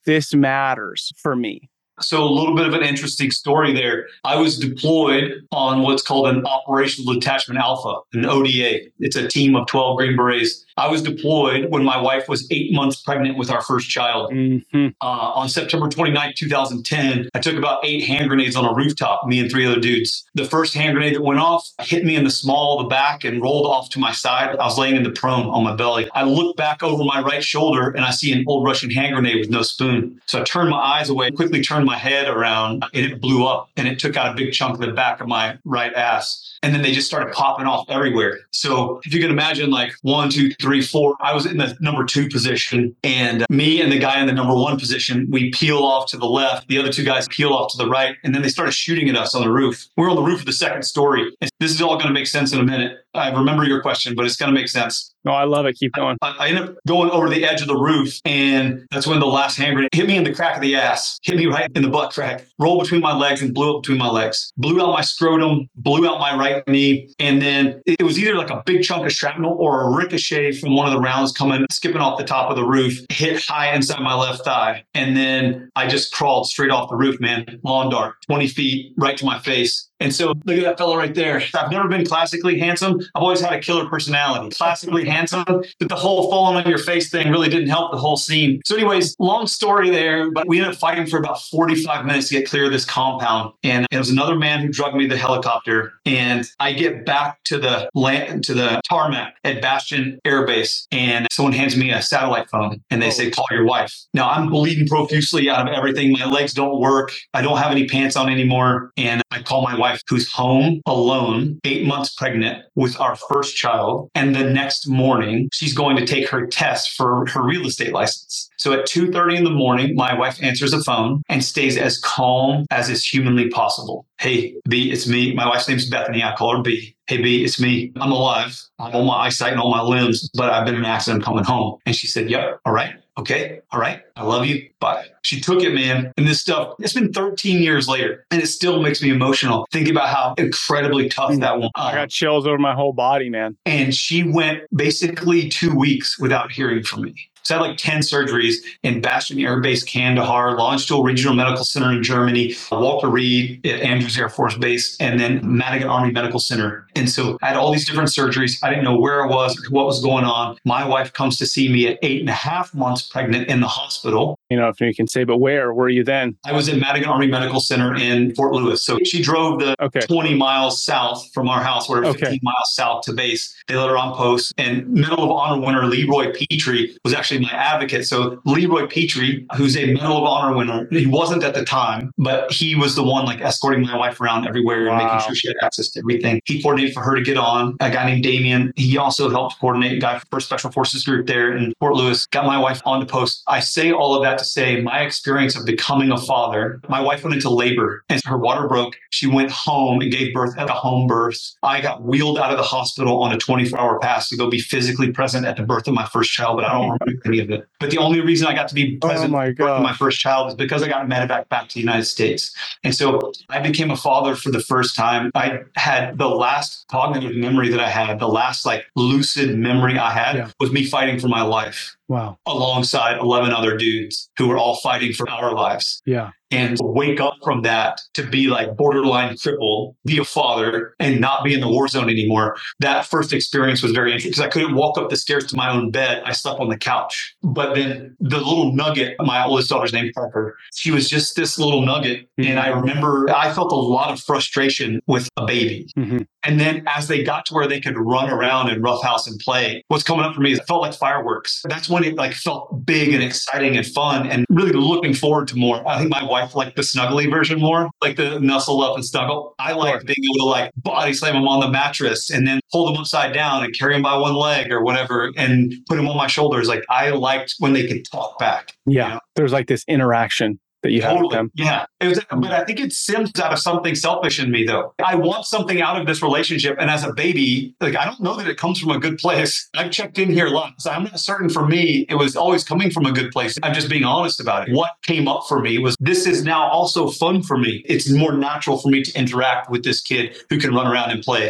[0.06, 1.70] this matters for me?
[2.00, 4.08] So a little bit of an interesting story there.
[4.24, 8.82] I was deployed on what's called an Operational Detachment Alpha, an ODA.
[9.00, 10.64] It's a team of 12 Green Berets.
[10.78, 14.32] I was deployed when my wife was eight months pregnant with our first child.
[14.32, 14.94] Mhm.
[15.02, 19.40] Uh, on September 29, 2010, I took about eight hand grenades on a rooftop, me
[19.40, 20.24] and three other dudes.
[20.36, 23.24] The first hand grenade that went off hit me in the small of the back
[23.24, 24.56] and rolled off to my side.
[24.60, 26.08] I was laying in the prone on my belly.
[26.14, 29.40] I look back over my right shoulder and I see an old Russian hand grenade
[29.40, 30.22] with no spoon.
[30.28, 33.70] So I turned my eyes away, quickly turned my head around, and it blew up
[33.78, 36.44] and it took out a big chunk of the back of my right ass.
[36.64, 38.40] And then they just started popping off everywhere.
[38.52, 42.06] So if you can imagine, like one, two, three, four, I was in the number
[42.06, 46.10] two position, and me and the guy in the number one position, we peel off
[46.12, 46.68] to the left.
[46.68, 49.16] The other two guys peel off to the right, and then they started shooting at
[49.16, 49.88] us on the roof.
[49.98, 51.32] We're on the roof of the second story.
[51.42, 52.98] And this is all going to make sense in a minute.
[53.18, 55.14] I remember your question, but it's going to make sense.
[55.28, 55.76] No, I love it.
[55.76, 56.18] Keep going.
[56.22, 59.26] I, I ended up going over the edge of the roof, and that's when the
[59.26, 61.82] last hand grenade hit me in the crack of the ass, hit me right in
[61.82, 64.54] the butt crack, rolled between my legs, and blew up between my legs.
[64.56, 68.50] Blew out my scrotum, blew out my right knee, and then it was either like
[68.50, 72.00] a big chunk of shrapnel or a ricochet from one of the rounds coming, skipping
[72.00, 75.88] off the top of the roof, hit high inside my left thigh, and then I
[75.88, 79.87] just crawled straight off the roof, man, lawn dart, 20 feet right to my face.
[80.00, 81.42] And so look at that fella right there.
[81.56, 83.00] I've never been classically handsome.
[83.16, 84.56] I've always had a killer personality.
[84.56, 88.18] Classically handsome, but the whole falling on your face thing really didn't help the whole
[88.18, 88.62] scene.
[88.66, 92.36] So, anyways, long story there, but we ended up fighting for about 45 minutes to
[92.36, 93.54] get clear of this compound.
[93.64, 95.94] And it was another man who drugged me the helicopter.
[96.06, 101.28] And I get back to the land to the tarmac at Bastion Air Base, and
[101.32, 103.32] someone hands me a satellite phone and they say, oh.
[103.32, 103.94] call your wife.
[104.14, 106.12] Now I'm bleeding profusely out of everything.
[106.12, 107.12] My legs don't work.
[107.34, 108.92] I don't have any pants on anymore.
[108.98, 114.10] And I call my wife, who's home alone, eight months pregnant with our first child.
[114.16, 118.50] And the next morning, she's going to take her test for her real estate license.
[118.58, 122.66] So at 2:30 in the morning, my wife answers the phone and stays as calm
[122.72, 124.06] as is humanly possible.
[124.20, 125.34] Hey, B, it's me.
[125.34, 126.24] My wife's name's Bethany.
[126.24, 126.96] I call her B.
[127.08, 127.92] Hey, B, it's me.
[127.98, 128.60] I'm alive.
[128.80, 131.44] I'm on my eyesight and all my limbs, but I've been in an accident coming
[131.44, 131.80] home.
[131.86, 132.96] And she said, Yep, all right.
[133.18, 134.02] Okay, all right.
[134.16, 134.70] I love you.
[134.80, 135.06] Bye.
[135.24, 136.14] She took it, man.
[136.18, 139.92] And this stuff, it's been 13 years later, and it still makes me emotional thinking
[139.92, 141.72] about how incredibly tough that one.
[141.76, 143.58] I got chills over my whole body, man.
[143.66, 147.16] and she went basically two weeks without hearing from me.
[147.48, 151.94] So I had like 10 surgeries in Bastion Air Base, Kandahar, Landstuhl Regional Medical Center
[151.94, 156.86] in Germany, Walter Reed at Andrews Air Force Base, and then Madigan Army Medical Center.
[156.98, 158.62] And so I had all these different surgeries.
[158.64, 160.58] I didn't know where I was, or what was going on.
[160.66, 163.68] My wife comes to see me at eight and a half months pregnant in the
[163.68, 164.38] hospital.
[164.50, 166.36] You know, if you can say, but where were you then?
[166.46, 168.84] I was at Madigan Army Medical Center in Fort Lewis.
[168.84, 170.02] So she drove the Okay.
[170.02, 172.20] 20 miles south from our house, whatever, Okay.
[172.26, 173.56] 15 miles south to base.
[173.70, 174.54] They let her on post.
[174.58, 178.06] And Medal of Honor winner Leroy Petry was actually my advocate.
[178.06, 182.52] So Leroy Petry, who's a Medal of Honor winner, he wasn't at the time, but
[182.52, 185.06] he was the one like escorting my wife around everywhere and Wow.
[185.16, 186.42] making sure she had access to everything.
[186.46, 187.76] He coordinated for her to get on.
[187.80, 188.72] A guy named Damien.
[188.76, 192.26] He also helped coordinate a guy for Special Forces group there in Fort Lewis.
[192.28, 193.44] Got my wife on to post.
[193.48, 196.82] I say all of that to say my experience of becoming a father.
[196.90, 198.96] My wife went into labor and her water broke.
[199.12, 201.38] She went home and gave birth at a home birth.
[201.64, 204.60] I got wheeled out of the hospital on a 24 hour pass to go be
[204.60, 207.50] physically present at the birth of my first child, but I don't remember any of
[207.52, 207.68] it.
[207.80, 209.94] But the only reason I got to be Oh present my the birth of my
[209.94, 212.56] first child is because I got medevac back to the United States.
[212.84, 215.32] And so I became a father for the first time.
[215.36, 220.12] I had the last cognitive memory that I had, the last like lucid memory I
[220.12, 220.52] had Yeah.
[220.60, 222.38] was me fighting for my life Wow.
[222.46, 226.02] alongside 11 other dudes who were all fighting for our lives.
[226.06, 226.32] Yeah.
[226.52, 231.44] And wake up from that to be like borderline crippled, be a father and not
[231.44, 232.56] be in the war zone anymore.
[232.80, 235.70] That first experience was very interesting because I couldn't walk up the stairs to my
[235.70, 236.22] own bed.
[236.26, 237.36] I slept on the couch.
[237.44, 241.82] But then the little nugget, my oldest daughter's name Parker, she was just this little
[241.82, 242.28] nugget.
[242.40, 242.52] Mm-hmm.
[242.52, 245.88] And I remember I felt a lot of frustration with a baby.
[245.98, 246.20] Mm-hmm.
[246.44, 249.84] And then as they got to where they could run around and roughhouse and play,
[249.90, 251.62] what's coming up for me is it felt like fireworks.
[251.68, 255.58] That's when it like felt big and exciting and fun and really looking forward to
[255.58, 255.86] more.
[255.88, 259.56] I think my wife liked the snuggly version more, like the nuzzle up and snuggle.
[259.60, 262.90] I like being able to like body slam them on the mattress and then hold
[262.90, 266.18] them upside down and carry them by one leg or whatever and put them on
[266.18, 266.68] my shoulders.
[266.68, 268.74] Like I liked when they could talk back.
[268.86, 269.08] Yeah.
[269.08, 269.20] You know?
[269.36, 271.36] There's like this interaction that you totally.
[271.36, 271.52] have them.
[271.56, 271.86] Yeah.
[272.02, 274.94] Was, but I think it stems out of something selfish in me, though.
[275.04, 276.78] I want something out of this relationship.
[276.80, 279.70] And as a baby, like, I don't know that it comes from a good place.
[279.76, 280.86] I've checked in here lots.
[280.86, 283.58] I'm not certain for me, it was always coming from a good place.
[283.64, 284.74] I'm just being honest about it.
[284.74, 287.84] What came up for me was this is now also fun for me.
[287.86, 291.22] It's more natural for me to interact with this kid who can run around and
[291.22, 291.44] play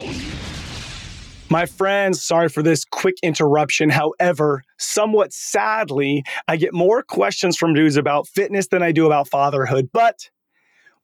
[0.00, 0.47] it.
[1.50, 3.88] My friends, sorry for this quick interruption.
[3.88, 9.28] However, somewhat sadly, I get more questions from dudes about fitness than I do about
[9.28, 9.88] fatherhood.
[9.90, 10.28] But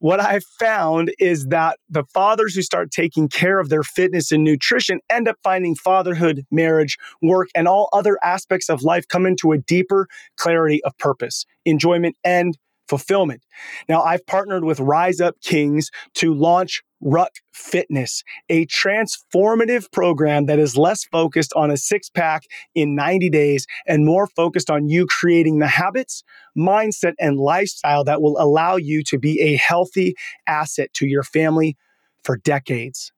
[0.00, 4.44] what I've found is that the fathers who start taking care of their fitness and
[4.44, 9.52] nutrition end up finding fatherhood, marriage, work, and all other aspects of life come into
[9.52, 13.42] a deeper clarity of purpose, enjoyment, and fulfillment.
[13.88, 20.58] Now, I've partnered with Rise Up Kings to launch RUK Fitness, a transformative program that
[20.58, 22.42] is less focused on a six pack
[22.74, 26.24] in 90 days and more focused on you creating the habits,
[26.58, 30.14] mindset, and lifestyle that will allow you to be a healthy
[30.46, 31.76] asset to your family
[32.24, 33.12] for decades.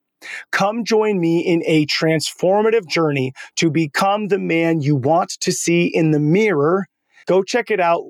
[0.50, 5.84] Come join me in a transformative journey to become the man you want to see
[5.86, 6.86] in the mirror.
[7.26, 8.02] Go check it out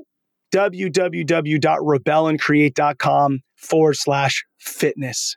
[0.53, 5.37] www.rebelandcreate.com forward slash fitness.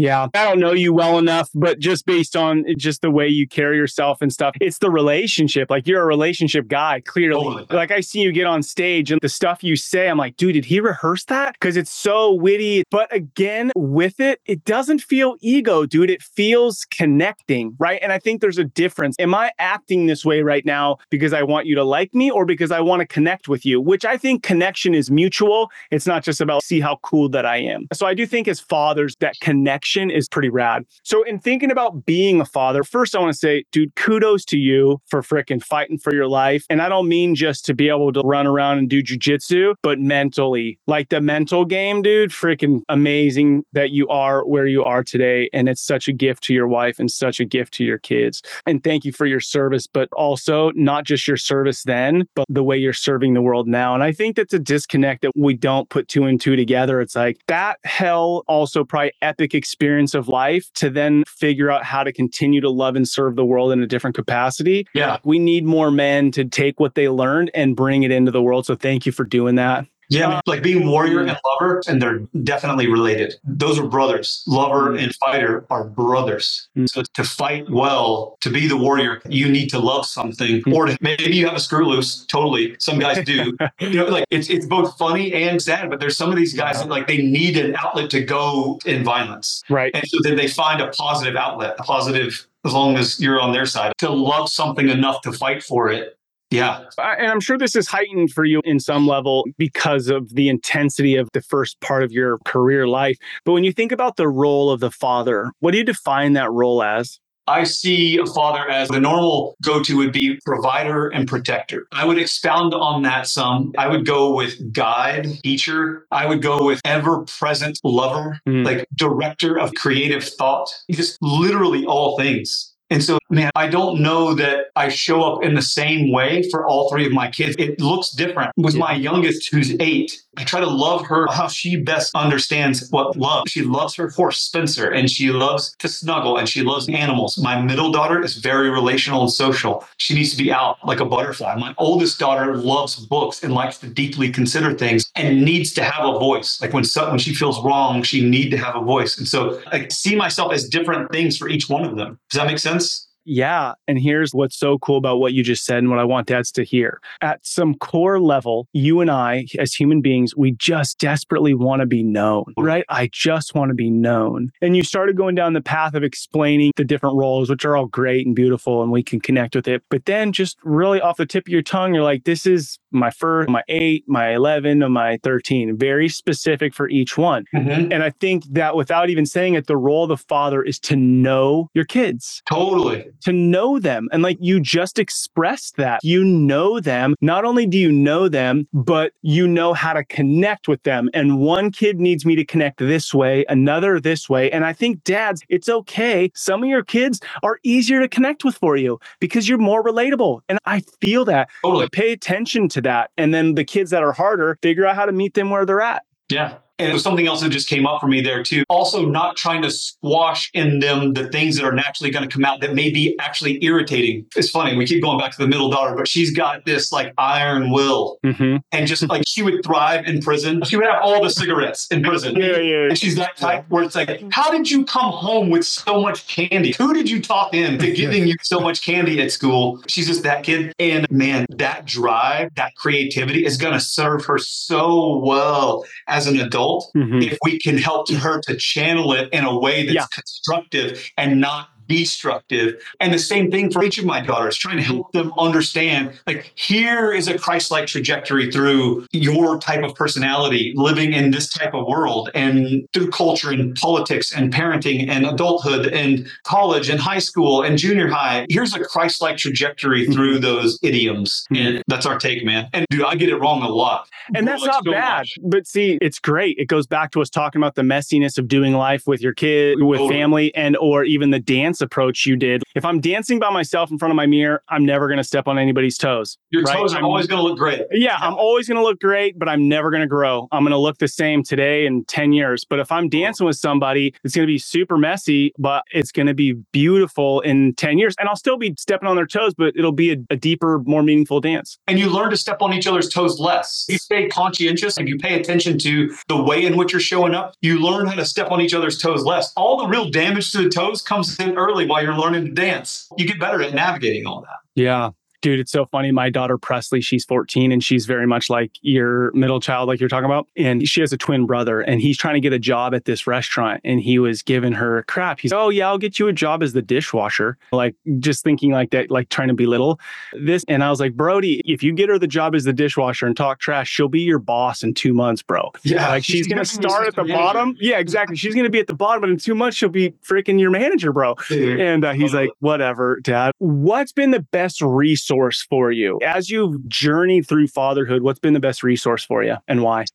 [0.00, 3.46] Yeah, I don't know you well enough, but just based on just the way you
[3.46, 5.70] carry yourself and stuff, it's the relationship.
[5.70, 7.44] Like you're a relationship guy, clearly.
[7.44, 7.66] Totally.
[7.76, 10.54] Like I see you get on stage and the stuff you say, I'm like, dude,
[10.54, 11.52] did he rehearse that?
[11.52, 12.84] Because it's so witty.
[12.90, 16.08] But again, with it, it doesn't feel ego, dude.
[16.08, 17.98] It feels connecting, right?
[18.02, 19.16] And I think there's a difference.
[19.18, 22.46] Am I acting this way right now because I want you to like me or
[22.46, 23.82] because I want to connect with you?
[23.82, 25.70] Which I think connection is mutual.
[25.90, 27.86] It's not just about see how cool that I am.
[27.92, 30.84] So I do think as fathers, that connection connection is pretty rad.
[31.02, 34.58] So, in thinking about being a father, first, I want to say, dude, kudos to
[34.58, 36.64] you for freaking fighting for your life.
[36.70, 39.98] And I don't mean just to be able to run around and do jujitsu, but
[39.98, 45.48] mentally, like the mental game, dude, freaking amazing that you are where you are today.
[45.52, 48.42] And it's such a gift to your wife and such a gift to your kids.
[48.66, 52.62] And thank you for your service, but also not just your service then, but the
[52.62, 53.94] way you're serving the world now.
[53.94, 57.00] And I think that's a disconnect that we don't put two and two together.
[57.00, 61.84] It's like that hell also probably epic experience experience of life to then figure out
[61.84, 64.84] how to continue to love and serve the world in a different capacity.
[64.94, 65.18] Yeah.
[65.22, 68.66] We need more men to take what they learned and bring it into the world.
[68.66, 69.86] So thank you for doing that.
[70.10, 73.34] Yeah, like being warrior and lover, and they're definitely related.
[73.44, 74.42] Those are brothers.
[74.46, 75.02] Lover mm.
[75.02, 76.68] and fighter are brothers.
[76.76, 76.90] Mm.
[76.90, 80.74] So to fight well, to be the warrior, you need to love something, mm.
[80.74, 82.26] or maybe you have a screw loose.
[82.26, 83.56] Totally, some guys do.
[83.80, 85.88] you know, like it's it's both funny and sad.
[85.88, 89.04] But there's some of these guys that like they need an outlet to go in
[89.04, 89.92] violence, right?
[89.94, 93.52] And so then they find a positive outlet, a positive as long as you're on
[93.52, 96.18] their side, to love something enough to fight for it
[96.50, 96.84] yeah.
[96.98, 101.16] And I'm sure this is heightened for you in some level because of the intensity
[101.16, 103.16] of the first part of your career life.
[103.44, 106.50] But when you think about the role of the father, what do you define that
[106.50, 107.20] role as?
[107.50, 111.88] I see a father as the normal go to would be provider and protector.
[111.90, 113.72] I would expound on that some.
[113.76, 116.06] I would go with guide, teacher.
[116.12, 118.64] I would go with ever present lover, mm.
[118.64, 122.69] like director of creative thought, just literally all things.
[122.90, 126.66] And so, man, I don't know that I show up in the same way for
[126.66, 127.54] all three of my kids.
[127.58, 128.50] It looks different.
[128.56, 133.14] With my youngest, who's eight, I try to love her how she best understands what
[133.14, 133.44] love.
[133.46, 137.36] She loves her horse, Spencer, and she loves to snuggle and she loves animals.
[137.36, 139.84] My middle daughter is very relational and social.
[139.98, 141.56] She needs to be out like a butterfly.
[141.56, 146.06] My oldest daughter loves books and likes to deeply consider things and needs to have
[146.06, 146.58] a voice.
[146.62, 149.18] Like when, when she feels wrong, she need to have a voice.
[149.18, 152.18] And so I see myself as different things for each one of them.
[152.30, 153.09] Does that make sense?
[153.24, 153.74] Yeah.
[153.86, 156.50] And here's what's so cool about what you just said and what I want dads
[156.52, 157.00] to hear.
[157.20, 161.86] At some core level, you and I, as human beings, we just desperately want to
[161.86, 162.84] be known, right?
[162.88, 164.50] I just want to be known.
[164.60, 167.86] And you started going down the path of explaining the different roles, which are all
[167.86, 169.82] great and beautiful, and we can connect with it.
[169.90, 173.10] But then just really off the tip of your tongue, you're like, this is my
[173.10, 177.44] first, my eight, my 11, and my 13, very specific for each one.
[177.54, 177.92] Mm-hmm.
[177.92, 180.96] And I think that without even saying it, the role of the father is to
[180.96, 183.06] know your kids Totally.
[183.22, 184.08] to know them.
[184.12, 187.14] And like you just expressed that, you know them.
[187.20, 191.10] Not only do you know them, but you know how to connect with them.
[191.14, 194.50] And one kid needs me to connect this way, another this way.
[194.50, 196.30] And I think dads, it's okay.
[196.34, 200.40] Some of your kids are easier to connect with for you because you're more relatable.
[200.48, 201.48] And I feel that.
[201.62, 201.88] Totally.
[201.90, 203.10] Pay attention to that.
[203.16, 205.80] And then the kids that are harder, figure out how to meet them where they're
[205.80, 206.04] at.
[206.30, 206.58] Yeah.
[206.80, 208.64] And it was something else that just came up for me there too.
[208.68, 212.44] Also, not trying to squash in them the things that are naturally going to come
[212.44, 214.26] out that may be actually irritating.
[214.34, 217.12] It's funny, we keep going back to the middle daughter, but she's got this like
[217.18, 218.18] iron will.
[218.24, 218.56] Mm-hmm.
[218.72, 220.62] And just like she would thrive in prison.
[220.64, 222.36] She would have all the cigarettes in prison.
[222.36, 222.88] Yeah, yeah.
[222.88, 226.26] And she's that type where it's like, how did you come home with so much
[226.26, 226.72] candy?
[226.78, 229.82] Who did you talk in to giving you so much candy at school?
[229.88, 230.72] She's just that kid.
[230.78, 236.40] And man, that drive, that creativity is going to serve her so well as an
[236.40, 237.22] adult Mhm.
[237.30, 240.06] if we can help her to channel it in a way that's Yeah.
[240.12, 242.82] constructive and not destructive.
[243.00, 246.52] And the same thing for each of my daughters, trying to help them understand like,
[246.54, 251.74] here is a Christ like trajectory through your type of personality, living in this type
[251.74, 257.18] of world, and through culture and politics and parenting and adulthood and college and high
[257.18, 258.46] school and junior high.
[258.48, 260.12] Here's a Christ like trajectory mm-hmm.
[260.12, 261.46] through those idioms.
[261.54, 262.68] And that's our take, man.
[262.72, 264.08] And dude, I get it wrong a lot.
[264.34, 265.18] And that's Like, not so bad.
[265.18, 265.38] much.
[265.42, 266.56] But see, it's great.
[266.58, 269.82] It goes back to us talking about the messiness of doing life with your kid,
[269.82, 270.14] with Totally.
[270.14, 272.62] family, and or even the dance approach you did.
[272.74, 275.48] If I'm dancing by myself in front of my mirror, I'm never going to step
[275.48, 276.38] on anybody's toes.
[276.50, 277.82] Your Right, toes are I'm- always going to look great.
[277.92, 280.48] Yeah, I'm always going to look great, but I'm never going to grow.
[280.52, 282.64] I'm going to look the same today in 10 years.
[282.68, 286.26] But if I'm dancing with somebody, it's going to be super messy, but it's going
[286.26, 288.14] to be beautiful in 10 years.
[288.18, 291.02] And I'll still be stepping on their toes, but it'll be a, a deeper, more
[291.02, 291.78] meaningful dance.
[291.86, 293.86] and you learn to step on each other's toes less.
[293.88, 294.98] You stay conscientious.
[294.98, 298.14] If you pay attention to the way in which you're showing up, you learn how
[298.14, 299.52] to step on each other's toes less.
[299.56, 303.08] All the real damage to the toes comes in early while you're learning to dance.
[303.16, 304.58] You get better at navigating all that.
[304.74, 305.10] Yeah.
[305.42, 306.12] Dude, it's so funny.
[306.12, 310.08] My daughter Presley, she's 14 and she's very much like your middle child, like you're
[310.08, 310.46] talking about.
[310.56, 313.26] And she has a twin brother and he's trying to get a job at this
[313.26, 313.80] restaurant.
[313.84, 315.40] And he was giving her crap.
[315.40, 317.56] He's, oh, yeah, I'll get you a job as the dishwasher.
[317.72, 319.98] Like just thinking like that, like trying to belittle
[320.32, 320.64] this.
[320.68, 323.36] And I was like, Brody, if you get her the job as the dishwasher and
[323.36, 325.70] talk trash, she'll be your boss in two months, bro.
[325.82, 326.08] Yeah.
[326.08, 327.76] Like she's going to start at the bottom.
[327.80, 328.36] Yeah, exactly.
[328.36, 330.70] She's going to be at the bottom, but in two months, she'll be freaking your
[330.70, 331.36] manager, bro.
[331.50, 333.52] And uh, he's like, whatever, dad.
[333.58, 334.82] What's been the best
[335.30, 338.22] resource for you as you've journeyed through fatherhood?
[338.22, 340.06] What's been the best resource for you and why?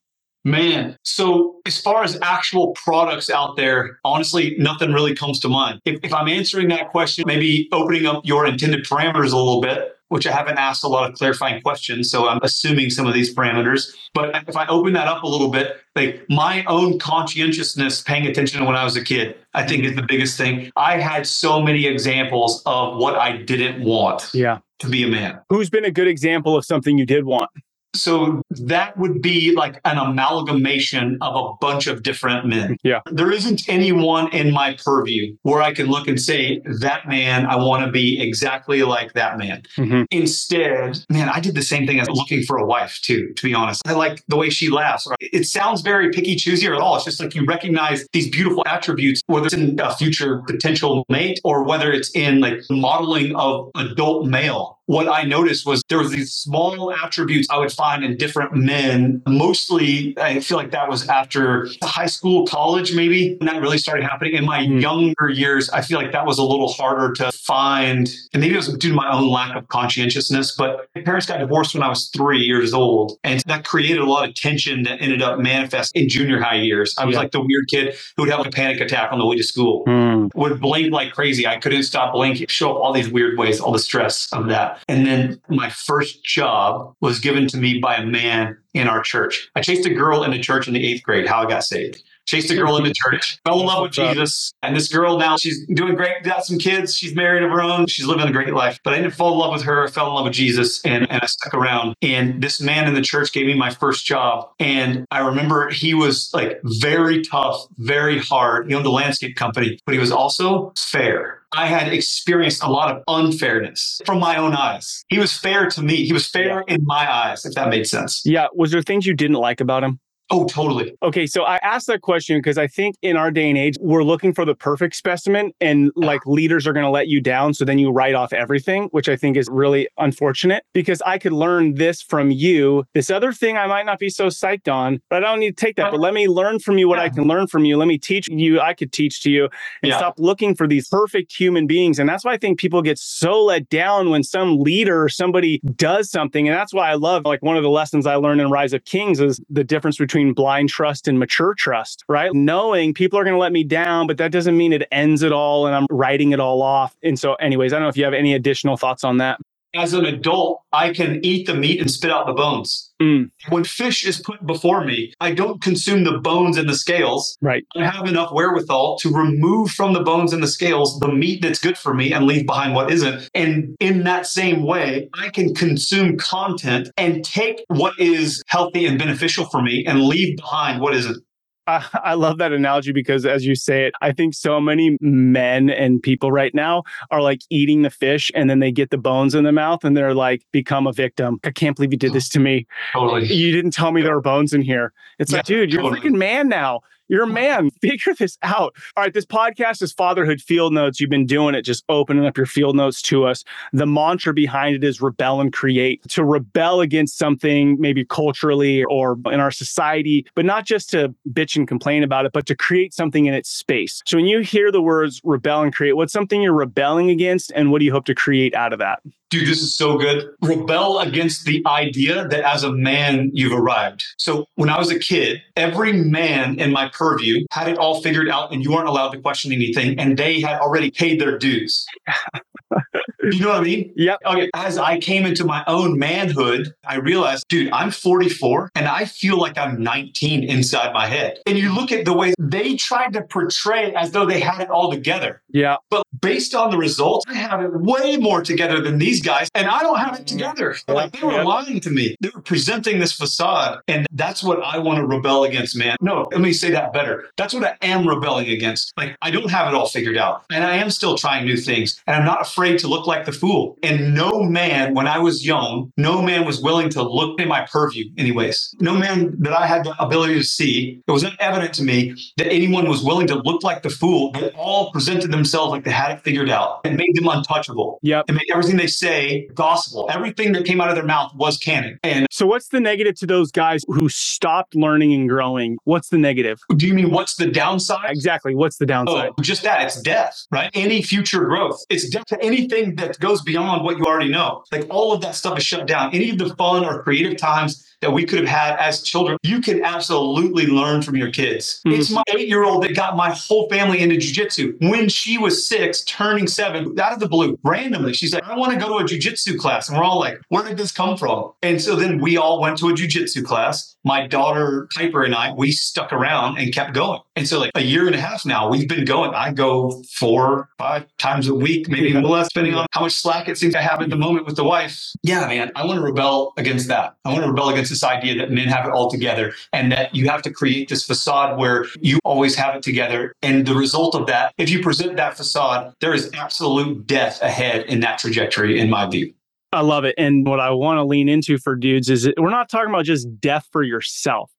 [0.43, 5.81] Man, so as far as actual products out there, honestly, nothing really comes to mind.
[5.85, 9.97] If, if I'm answering that question, maybe opening up your intended parameters a little bit,
[10.09, 13.33] which I haven't asked a lot of clarifying questions, so I'm assuming some of these
[13.33, 13.91] parameters.
[14.13, 18.63] But if I open that up a little bit, like my own conscientiousness, paying attention
[18.65, 20.71] when I was a kid, I think is the biggest thing.
[20.75, 24.59] I had so many examples of what I didn't want Yeah.
[24.79, 25.39] To be a man.
[25.49, 27.49] Who's been a good example of something you did want?
[27.95, 32.77] So that would be like an amalgamation of a bunch of different men.
[32.83, 33.01] Yeah.
[33.11, 37.55] There isn't anyone in my purview where I can look and say, that man, I
[37.55, 39.63] want to be exactly like that man.
[39.77, 40.05] Mhm.
[40.11, 43.53] Instead, man, I did the same thing as looking for a wife too, to be
[43.53, 43.81] honest.
[43.85, 45.07] I like the way she laughs.
[45.19, 46.95] It sounds very picky choosy at all.
[46.95, 51.39] It's just like you recognize these beautiful attributes, whether it's in a future potential mate
[51.43, 56.11] or whether it's in like modeling of adult male what I noticed was there was
[56.11, 59.21] these small attributes I would find in different men.
[59.27, 64.03] Mostly, I feel like that was after high school, college, maybe, and that really started
[64.03, 64.33] happening.
[64.35, 64.81] In my Mm.
[64.81, 68.09] younger years, I feel like that was a little harder to find.
[68.33, 71.39] And maybe it was due to my own lack of conscientiousness, but my parents got
[71.39, 73.17] divorced when I was three years old.
[73.23, 76.93] And that created a lot of tension that ended up manifest in junior high years.
[76.97, 77.19] I was Yeah.
[77.21, 79.83] like the weird kid who would have a panic attack on the way to school
[79.85, 80.27] Hmm.
[80.35, 81.47] would blink like crazy.
[81.47, 84.74] I couldn't stop blinking, show up all these weird ways, all the stress of that.
[84.87, 89.49] And then my first job was given to me by a man in our church.
[89.55, 92.03] I chased a girl into church in the eighth grade, how I got saved.
[92.27, 94.51] Chased a girl into church, fell in love with Jesus.
[94.63, 97.85] And this girl now, she's doing great, got some kids, she's married of her own,
[97.85, 98.79] she's living a great life.
[98.83, 101.07] But I didn't fall in love with her, I fell in love with Jesus, and,
[101.11, 101.93] and I stuck around.
[102.01, 104.49] And this man in the church gave me my first job.
[104.59, 108.69] And I remember he was like very tough, very hard.
[108.69, 111.43] He owned a landscape company, but he was also fair.
[111.55, 115.05] I had experienced a lot of unfairness from my own eyes.
[115.07, 116.05] He was fair to me.
[116.05, 118.21] He was fair in my eyes, if that made sense.
[118.25, 118.47] Yeah.
[118.53, 119.99] Was there things you didn't like about him?
[120.31, 120.95] Oh, totally.
[121.03, 124.03] Okay, so I asked that question because I think in our day and age, we're
[124.03, 127.53] looking for the perfect specimen, and like leaders are going to let you down.
[127.53, 131.31] So then you write off everything, which I think is really unfortunate because I could
[131.31, 132.85] learn this from you.
[132.95, 135.63] This other thing I might not be so psyched on, but I don't need to
[135.65, 135.91] take that.
[135.91, 137.77] But let me learn from you what I can learn from you.
[137.77, 139.43] Let me teach you, I could teach to you,
[139.83, 139.97] and Yeah.
[139.97, 141.99] stop looking for these perfect human beings.
[141.99, 145.61] And that's why I think people get so let down when some leader or somebody
[145.75, 146.47] does something.
[146.47, 148.85] And that's why I love, like, one of the lessons I learned in Rise Up
[148.85, 152.33] Kings is the difference between blind trust and mature trust, right?
[152.33, 155.31] Knowing people are going to let me down, but that doesn't mean it ends it
[155.31, 156.95] all and I'm writing it all off.
[157.03, 159.39] And so, anyways, I don't know if you have any additional thoughts on that.
[159.75, 162.93] As an adult, I can eat the meat and spit out the bones.
[163.01, 163.29] Mm.
[163.49, 167.37] When fish is put before me, I don't consume the bones and the scales.
[167.41, 167.65] Right.
[167.75, 171.59] I have enough wherewithal to remove from the bones and the scales the meat that's
[171.59, 173.29] good for me and leave behind what isn't.
[173.33, 178.97] And in that same way, I can consume content and take what is healthy and
[178.97, 181.21] beneficial for me and leave behind what isn't.
[181.67, 185.69] I, I love that analogy because, as you say it, I think so many men
[185.69, 189.35] and people right now are like eating the fish and then they get the bones
[189.35, 191.39] in the mouth and they're like, become a victim.
[191.43, 192.67] I can't believe you did this to me.
[192.93, 193.33] Totally.
[193.33, 194.93] You didn't tell me there were bones in here.
[195.19, 195.99] It's like, dude, you're totally.
[195.99, 196.81] a freaking man now.
[197.07, 197.69] You're a man.
[197.81, 198.75] Figure this out.
[198.95, 199.13] All right.
[199.13, 200.99] This podcast is Fatherhood Field Notes.
[200.99, 203.43] You've been doing it, just opening up your field notes to us.
[203.73, 206.01] The mantra behind it is rebel and create.
[206.09, 211.55] To rebel against something, maybe culturally or in our society, but not just to bitch
[211.55, 214.01] and complain about it, but to create something in its space.
[214.05, 217.71] So when you hear the words rebel and create, what's something you're rebelling against and
[217.71, 218.99] what do you hope to create out of that?
[219.29, 220.29] Dude, this is so good.
[220.41, 224.03] Rebel against the idea that as a man, you've arrived.
[224.17, 228.29] So when I was a kid, every man in my purview had it all figured
[228.29, 231.85] out and you weren't allowed to question anything and they had already paid their dues.
[233.33, 233.93] you know what I mean?
[233.95, 234.19] Yep.
[234.25, 239.05] Okay, as I came into my own manhood, I realized, dude, I'm 44 and I
[239.05, 241.39] feel like I'm 19 inside my head.
[241.45, 244.61] And you look at the way they tried to portray it as though they had
[244.61, 245.41] it all together.
[245.49, 245.77] Yeah.
[245.89, 249.67] But based on the results, I have it way more together than these guys, and
[249.67, 250.75] I don't have it together.
[250.87, 251.43] Like they were Yeah.
[251.43, 252.15] lying to me.
[252.21, 255.95] They were presenting this facade, and that's what I want to rebel against, man.
[256.01, 257.25] No, let me say that better.
[257.37, 258.91] That's what I am rebelling against.
[258.97, 262.01] Like I don't have it all figured out, and I am still trying new things,
[262.07, 263.77] and I'm not afraid to look like the fool.
[263.83, 267.65] And no man, when I was young, no man was willing to look in my
[267.71, 268.75] purview, anyways.
[268.81, 272.13] No man that I had the ability to see, it was not evident to me
[272.37, 274.31] that anyone was willing to look like the fool.
[274.33, 276.81] They all presented themselves like they had it figured out.
[276.83, 277.99] It made them untouchable.
[278.01, 278.25] Yep.
[278.27, 280.09] It made everything they say gospel.
[280.11, 281.99] Everything that came out of their mouth was canon.
[282.03, 285.77] And So what's the negative to those guys who stopped learning and growing?
[285.83, 286.59] What's the negative?
[286.75, 288.09] do you mean what's the downside?
[288.09, 288.55] Exactly.
[288.55, 289.31] What's the downside?
[289.37, 289.83] Oh, just that.
[289.83, 290.69] It's death, right?
[290.73, 291.83] Any future growth.
[291.89, 294.63] It's death to anything that goes beyond what you already know.
[294.71, 296.13] Like all of that stuff is shut down.
[296.13, 299.59] Any of the fun or creative times that we could have had as children, you
[299.59, 301.81] can absolutely learn from your kids.
[301.87, 301.97] Mhm.
[301.97, 304.75] It's my eight year old that got my whole family into jujitsu.
[304.91, 308.73] When she was six, turning seven, out of the blue, randomly, she's like, I want
[308.73, 309.89] to go to a jujitsu class.
[309.89, 311.51] And we're all like, where did this come from?
[311.63, 313.95] And so then we all went to a jujitsu class.
[314.03, 317.21] My daughter, Piper, and I, we stuck around and kept going.
[317.35, 319.33] And so, like a year and a half now, we've been going.
[319.33, 323.49] I go four, five times a week, maybe even less, depending on how much slack
[323.49, 325.09] it seems I have at the moment with the wife.
[325.23, 327.15] Yeah, man, I want to rebel against that.
[327.25, 330.13] I want to rebel against this idea that men have it all together and that
[330.13, 333.33] you have to create this facade where you always have it together.
[333.41, 337.85] And the result of that, if you present that facade, there is absolute death ahead
[337.85, 339.33] in that trajectory, in my view.
[339.71, 340.15] I love it.
[340.17, 343.27] And what I want to lean into for dudes is we're not talking about just
[343.39, 344.51] death for yourself,